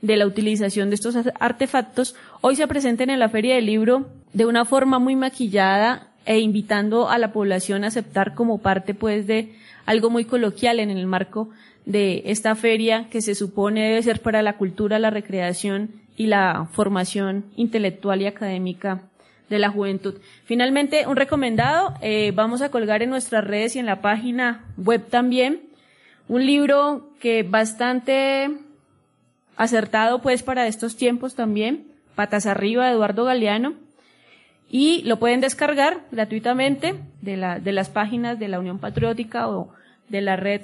de 0.00 0.16
la 0.16 0.26
utilización 0.26 0.88
de 0.88 0.94
estos 0.94 1.14
artefactos, 1.38 2.16
hoy 2.40 2.56
se 2.56 2.66
presenten 2.66 3.10
en 3.10 3.18
la 3.18 3.28
Feria 3.28 3.54
del 3.54 3.66
Libro 3.66 4.06
de 4.32 4.46
una 4.46 4.64
forma 4.64 4.98
muy 4.98 5.14
maquillada 5.14 6.08
e 6.24 6.38
invitando 6.38 7.08
a 7.08 7.18
la 7.18 7.32
población 7.32 7.84
a 7.84 7.88
aceptar 7.88 8.34
como 8.34 8.58
parte 8.58 8.94
pues 8.94 9.26
de 9.26 9.52
algo 9.84 10.08
muy 10.08 10.24
coloquial 10.24 10.80
en 10.80 10.90
el 10.90 11.06
marco 11.06 11.50
de 11.84 12.22
esta 12.26 12.54
feria 12.54 13.08
que 13.10 13.20
se 13.20 13.34
supone 13.34 13.88
debe 13.88 14.02
ser 14.02 14.20
para 14.20 14.42
la 14.42 14.56
cultura, 14.56 14.98
la 14.98 15.10
recreación 15.10 16.05
y 16.16 16.26
la 16.26 16.68
formación 16.72 17.44
intelectual 17.56 18.22
y 18.22 18.26
académica 18.26 19.02
de 19.48 19.58
la 19.58 19.70
juventud. 19.70 20.14
Finalmente, 20.44 21.06
un 21.06 21.16
recomendado, 21.16 21.94
eh, 22.00 22.32
vamos 22.34 22.62
a 22.62 22.70
colgar 22.70 23.02
en 23.02 23.10
nuestras 23.10 23.44
redes 23.44 23.76
y 23.76 23.78
en 23.78 23.86
la 23.86 24.00
página 24.00 24.64
web 24.76 25.06
también 25.08 25.60
un 26.28 26.44
libro 26.44 27.10
que 27.20 27.42
bastante 27.44 28.50
acertado 29.56 30.20
pues 30.20 30.42
para 30.42 30.66
estos 30.66 30.96
tiempos 30.96 31.34
también, 31.34 31.86
Patas 32.14 32.46
Arriba 32.46 32.86
de 32.86 32.92
Eduardo 32.92 33.24
Galeano, 33.24 33.74
y 34.68 35.02
lo 35.04 35.18
pueden 35.18 35.40
descargar 35.40 36.00
gratuitamente 36.10 36.96
de, 37.22 37.36
la, 37.36 37.60
de 37.60 37.72
las 37.72 37.88
páginas 37.88 38.38
de 38.38 38.48
la 38.48 38.58
Unión 38.58 38.78
Patriótica 38.78 39.48
o 39.48 39.72
de 40.08 40.20
la 40.20 40.34
red 40.34 40.62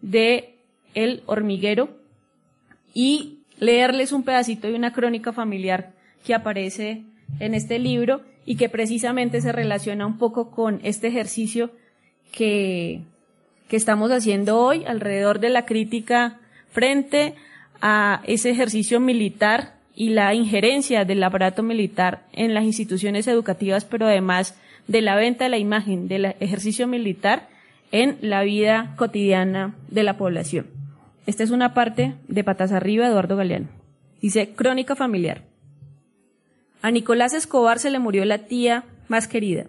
de 0.00 0.54
El 0.94 1.22
Hormiguero 1.26 1.90
y 2.94 3.35
leerles 3.58 4.12
un 4.12 4.22
pedacito 4.22 4.66
de 4.68 4.74
una 4.74 4.92
crónica 4.92 5.32
familiar 5.32 5.92
que 6.24 6.34
aparece 6.34 7.04
en 7.40 7.54
este 7.54 7.78
libro 7.78 8.22
y 8.44 8.56
que 8.56 8.68
precisamente 8.68 9.40
se 9.40 9.52
relaciona 9.52 10.06
un 10.06 10.18
poco 10.18 10.50
con 10.50 10.80
este 10.82 11.08
ejercicio 11.08 11.70
que, 12.32 13.00
que 13.68 13.76
estamos 13.76 14.10
haciendo 14.10 14.60
hoy 14.60 14.84
alrededor 14.84 15.40
de 15.40 15.50
la 15.50 15.64
crítica 15.66 16.38
frente 16.70 17.34
a 17.80 18.22
ese 18.26 18.50
ejercicio 18.50 19.00
militar 19.00 19.74
y 19.94 20.10
la 20.10 20.34
injerencia 20.34 21.04
del 21.04 21.22
aparato 21.22 21.62
militar 21.62 22.24
en 22.32 22.54
las 22.54 22.64
instituciones 22.64 23.26
educativas, 23.26 23.84
pero 23.84 24.06
además 24.06 24.54
de 24.86 25.00
la 25.00 25.16
venta 25.16 25.44
de 25.44 25.50
la 25.50 25.58
imagen 25.58 26.06
del 26.06 26.26
ejercicio 26.38 26.86
militar 26.86 27.48
en 27.92 28.18
la 28.20 28.42
vida 28.42 28.94
cotidiana 28.96 29.74
de 29.88 30.02
la 30.02 30.16
población. 30.16 30.75
Esta 31.26 31.42
es 31.42 31.50
una 31.50 31.74
parte 31.74 32.14
de 32.28 32.44
Patas 32.44 32.70
Arriba, 32.70 33.08
Eduardo 33.08 33.36
Galeano. 33.36 33.68
Dice, 34.22 34.50
crónica 34.54 34.94
familiar. 34.94 35.42
A 36.82 36.92
Nicolás 36.92 37.34
Escobar 37.34 37.80
se 37.80 37.90
le 37.90 37.98
murió 37.98 38.24
la 38.24 38.46
tía 38.46 38.84
más 39.08 39.26
querida. 39.26 39.66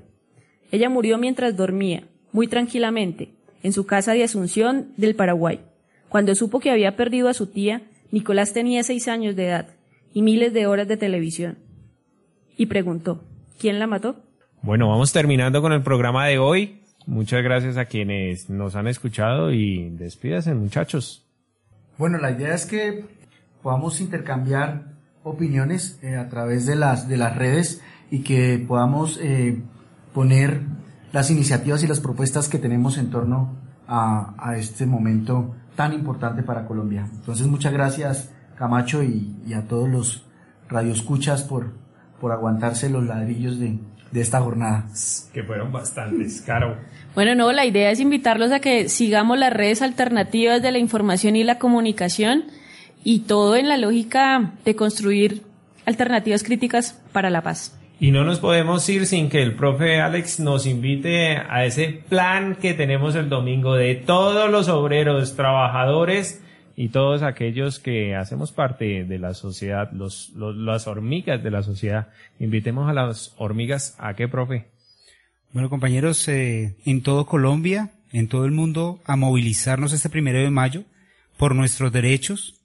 Ella 0.72 0.90
murió 0.90 1.18
mientras 1.18 1.58
dormía, 1.58 2.04
muy 2.32 2.48
tranquilamente, 2.48 3.34
en 3.64 3.74
su 3.74 3.88
casa 3.88 4.14
de 4.14 4.24
Asunción 4.24 4.90
del 4.98 5.16
Paraguay. 5.16 5.62
Cuando 6.10 6.36
supo 6.36 6.60
que 6.60 6.70
había 6.70 6.96
perdido 6.96 7.28
a 7.28 7.34
su 7.34 7.48
tía, 7.48 7.82
Nicolás 8.12 8.54
tenía 8.54 8.84
seis 8.84 9.08
años 9.08 9.36
de 9.36 9.48
edad 9.48 9.68
y 10.14 10.22
miles 10.22 10.54
de 10.54 10.68
horas 10.68 10.88
de 10.88 10.98
televisión. 10.98 11.58
Y 12.56 12.68
preguntó, 12.68 13.24
¿quién 13.60 13.80
la 13.80 13.88
mató? 13.88 14.16
Bueno, 14.62 14.90
vamos 14.90 15.12
terminando 15.12 15.62
con 15.62 15.74
el 15.74 15.82
programa 15.82 16.28
de 16.28 16.38
hoy. 16.38 16.82
Muchas 17.06 17.44
gracias 17.44 17.78
a 17.78 17.86
quienes 17.86 18.50
nos 18.50 18.76
han 18.76 18.88
escuchado 18.88 19.52
y 19.52 19.90
despídase, 19.90 20.54
muchachos. 20.54 21.27
Bueno, 21.98 22.20
la 22.20 22.30
idea 22.30 22.54
es 22.54 22.68
que 22.68 23.06
podamos 23.64 24.02
intercambiar 24.02 24.94
opiniones 25.24 26.00
eh, 26.04 26.16
a 26.16 26.30
través 26.30 26.68
de 26.68 26.76
las, 26.76 27.08
de 27.08 27.18
las 27.18 27.36
redes 27.36 27.82
y 28.12 28.22
que 28.22 28.64
podamos 28.68 29.20
eh, 29.20 29.64
poner 30.14 30.62
las 31.12 31.32
iniciativas 31.32 31.84
y 31.84 31.88
las 31.88 32.00
propuestas 32.00 32.50
que 32.50 32.60
tenemos 32.60 33.00
en 33.00 33.10
torno 33.10 33.56
a, 33.88 34.36
a, 34.38 34.58
este 34.58 34.86
momento 34.86 35.56
tan 35.76 35.92
importante 35.92 36.44
para 36.44 36.68
Colombia. 36.68 37.10
Entonces, 37.12 37.48
muchas 37.48 37.74
gracias 37.74 38.32
Camacho 38.56 39.02
y, 39.02 39.36
y 39.48 39.54
a 39.54 39.68
todos 39.68 39.90
los 39.90 40.26
radioescuchas 40.70 41.44
por, 41.44 41.74
por 42.22 42.32
aguantarse 42.32 42.90
los 42.90 43.06
ladrillos 43.06 43.60
de, 43.60 43.80
de 44.12 44.22
esta 44.22 44.42
jornada. 44.42 44.86
Que 45.34 45.44
fueron 45.44 45.72
bastantes, 45.72 46.42
Caro. 46.42 46.78
Bueno, 47.16 47.36
no, 47.36 47.52
la 47.52 47.66
idea 47.66 47.92
es 47.92 48.00
invitarlos 48.00 48.52
a 48.52 48.60
que 48.60 48.90
sigamos 48.90 49.40
las 49.40 49.54
redes 49.54 49.82
alternativas 49.82 50.62
de 50.62 50.72
la 50.72 50.78
información 50.78 51.36
y 51.36 51.44
la 51.44 51.58
comunicación 51.58 52.46
y 53.04 53.22
todo 53.22 53.56
en 53.56 53.70
la 53.70 53.78
lógica 53.78 54.52
de 54.66 54.76
construir 54.76 55.42
alternativas 55.86 56.44
críticas 56.44 57.02
para 57.12 57.30
la 57.30 57.42
paz. 57.42 57.78
Y 58.00 58.12
no 58.12 58.24
nos 58.24 58.40
podemos 58.40 58.88
ir 58.90 59.08
sin 59.08 59.30
que 59.30 59.42
el 59.42 59.56
profe 59.56 60.00
Alex 60.00 60.40
nos 60.40 60.68
invite 60.68 61.38
a 61.38 61.66
ese 61.66 62.04
plan 62.08 62.56
que 62.56 62.76
tenemos 62.76 63.16
el 63.16 63.30
domingo 63.30 63.74
de 63.74 63.96
todos 63.96 64.52
los 64.52 64.70
obreros, 64.70 65.36
trabajadores 65.36 66.44
y 66.80 66.90
todos 66.90 67.24
aquellos 67.24 67.80
que 67.80 68.16
hacemos 68.16 68.52
parte 68.52 69.04
de 69.04 69.18
la 69.18 69.34
sociedad, 69.34 69.92
los, 69.92 70.32
las 70.36 70.86
hormigas 70.86 71.44
de 71.44 71.50
la 71.50 71.64
sociedad. 71.64 72.10
Invitemos 72.40 72.88
a 72.88 72.94
las 72.94 73.34
hormigas 73.38 73.96
a 73.98 74.16
qué, 74.16 74.28
profe. 74.28 74.68
Bueno, 75.54 75.72
compañeros, 75.72 76.28
eh, 76.28 76.76
en 76.86 77.02
todo 77.02 77.26
Colombia, 77.26 77.90
en 78.12 78.28
todo 78.28 78.46
el 78.46 78.52
mundo, 78.52 79.02
a 79.06 79.16
movilizarnos 79.16 79.92
este 79.92 80.08
primero 80.08 80.38
de 80.38 80.52
mayo 80.52 80.84
por 81.36 81.56
nuestros 81.56 81.92
derechos, 81.92 82.62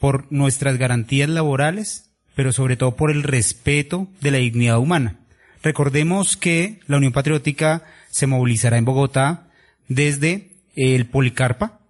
por 0.00 0.32
nuestras 0.32 0.78
garantías 0.78 1.28
laborales, 1.28 2.10
pero 2.34 2.52
sobre 2.52 2.78
todo 2.78 2.96
por 2.96 3.10
el 3.10 3.22
respeto 3.22 4.08
de 4.22 4.30
la 4.30 4.38
dignidad 4.38 4.78
humana. 4.78 5.20
Recordemos 5.62 6.38
que 6.38 6.80
la 6.86 6.96
Unión 6.96 7.12
Patriótica 7.12 7.84
se 8.08 8.26
movilizará 8.26 8.78
en 8.78 8.86
Bogotá 8.86 9.50
desde 9.88 10.52
el 10.74 11.04
Policarpa, 11.04 11.80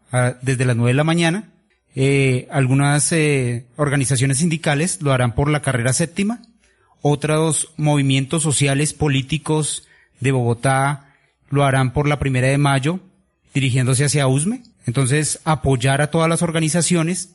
desde 0.43 0.65
las 0.65 0.77
nueve 0.77 0.91
de 0.91 0.97
la 0.97 1.05
mañana. 1.05 1.53
Eh, 1.95 2.47
algunas 2.51 3.11
eh, 3.13 3.67
organizaciones 3.77 4.39
sindicales 4.39 5.01
lo 5.01 5.13
harán 5.13 5.35
por 5.35 5.51
la 5.51 5.63
carrera 5.63 5.93
séptima. 5.93 6.43
Otros 7.01 7.73
movimientos 7.77 8.43
sociales 8.43 8.93
políticos 8.93 9.87
de 10.21 10.33
Bogotá 10.33 11.15
lo 11.49 11.65
harán 11.65 11.93
por 11.93 12.09
la 12.09 12.19
primera 12.19 12.49
de 12.49 12.59
mayo 12.59 13.01
dirigiéndose 13.55 14.05
hacia 14.05 14.29
USME. 14.29 14.63
Entonces, 14.87 15.41
apoyar 15.45 16.03
a 16.03 16.11
todas 16.11 16.29
las 16.29 16.43
organizaciones 16.43 17.31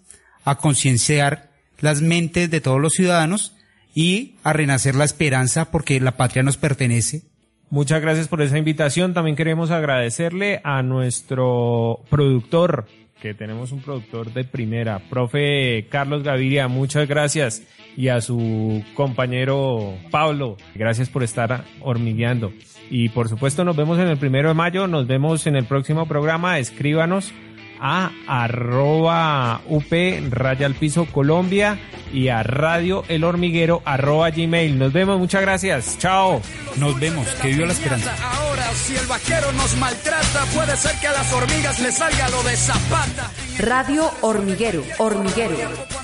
a 0.46 0.56
concienciar 0.56 1.52
las 1.80 2.02
mentes 2.02 2.50
de 2.50 2.62
todos 2.62 2.80
los 2.80 2.94
ciudadanos 2.94 3.56
y 3.94 4.36
a 4.44 4.54
renacer 4.54 4.96
la 4.96 5.04
esperanza 5.04 5.72
porque 5.72 6.00
la 6.00 6.18
patria 6.18 6.44
nos 6.44 6.58
pertenece. 6.58 7.24
Muchas 7.72 8.02
gracias 8.02 8.28
por 8.28 8.42
esa 8.42 8.58
invitación. 8.58 9.14
También 9.14 9.38
queremos 9.38 9.72
agradecerle 9.72 10.60
a 10.66 10.84
nuestro 10.84 12.02
productor, 12.10 12.86
que 13.22 13.34
tenemos 13.34 13.72
un 13.72 13.82
productor 13.82 14.34
de 14.34 14.44
primera, 14.44 15.00
profe 15.10 15.88
Carlos 15.90 16.22
Gaviria, 16.22 16.68
muchas 16.68 17.08
gracias. 17.08 17.64
Y 17.96 18.10
a 18.10 18.20
su 18.20 18.84
compañero 18.94 19.96
Pablo, 20.12 20.58
gracias 20.76 21.08
por 21.08 21.24
estar 21.24 21.64
hormigueando. 21.80 22.52
Y 22.90 23.08
por 23.08 23.30
supuesto 23.30 23.64
nos 23.64 23.78
vemos 23.78 23.98
en 24.00 24.10
el 24.10 24.18
primero 24.18 24.50
de 24.50 24.56
mayo, 24.56 24.88
nos 24.88 25.08
vemos 25.08 25.48
en 25.48 25.56
el 25.56 25.64
próximo 25.64 26.08
programa, 26.08 26.60
escríbanos 26.60 27.34
a 27.82 28.12
arroba 28.28 29.62
up 29.68 29.86
raya 30.30 30.68
al 30.68 30.76
piso 30.76 31.06
Colombia 31.06 31.80
y 32.14 32.28
a 32.28 32.44
radio 32.44 33.04
el 33.08 33.24
hormiguero 33.24 33.82
arroba 33.86 34.30
gmail. 34.30 34.78
Nos 34.78 34.94
vemos, 34.94 35.18
muchas 35.18 35.42
gracias. 35.42 35.98
Chao. 35.98 36.42
Nos 36.76 37.00
vemos, 37.00 37.28
que 37.42 37.50
viva 37.50 37.66
la 37.66 37.74
esperanza. 37.74 38.16
Ahora, 38.24 38.72
si 38.74 38.96
el 38.96 39.06
vaquero 39.08 39.52
nos 39.54 39.76
maltrata, 39.78 40.46
puede 40.54 40.78
ser 40.78 40.96
que 41.00 41.08
a 41.08 41.14
las 41.14 41.34
hormigas 41.34 41.80
les 41.80 41.96
salga 41.96 42.30
lo 42.30 42.44
de 42.44 42.56
zapata. 42.56 43.32
Radio 43.58 44.10
Hormiguero, 44.22 44.84
Hormiguero, 44.98 45.56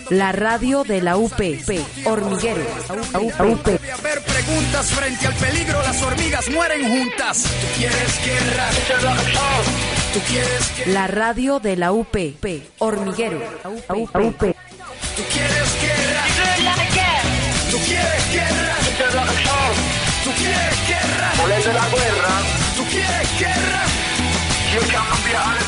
la 0.10 0.32
radio 0.32 0.84
de 0.84 1.02
la 1.02 1.18
UP, 1.18 1.38
P, 1.38 1.82
Hormiguero, 2.06 2.62
UP. 3.14 3.68
Haber 3.68 4.24
preguntas 4.24 4.92
frente 4.92 5.28
al 5.28 5.34
peligro, 5.36 5.82
las 5.84 6.02
hormigas 6.02 6.50
mueren 6.50 6.88
juntas. 6.88 7.44
¿Tú 7.44 7.80
quieres 7.80 8.20
guerra? 8.26 9.97
¿Tú 10.18 10.24
quieres? 10.24 10.88
La 10.88 11.06
radio 11.06 11.60
de 11.60 11.76
la 11.76 11.92
UP, 11.92 12.18
Hormiguero, 12.80 13.38
UP. 13.68 14.40
¿Tú 14.40 15.24
quieres 15.32 15.78
guerra? 15.80 16.24
¿Tú 17.70 17.78
quieres 17.86 18.32
guerra? 18.32 18.76
¿Tú 20.24 20.32
quieres 20.32 20.88
guerra? 20.88 21.32
Volver 21.40 21.64
de 21.64 21.74
la 21.74 21.88
guerra. 21.90 22.42
¿Tú 22.76 22.84
quieres 22.86 23.40
guerra? 23.40 23.84
Comes 24.78 25.24
the 25.24 25.67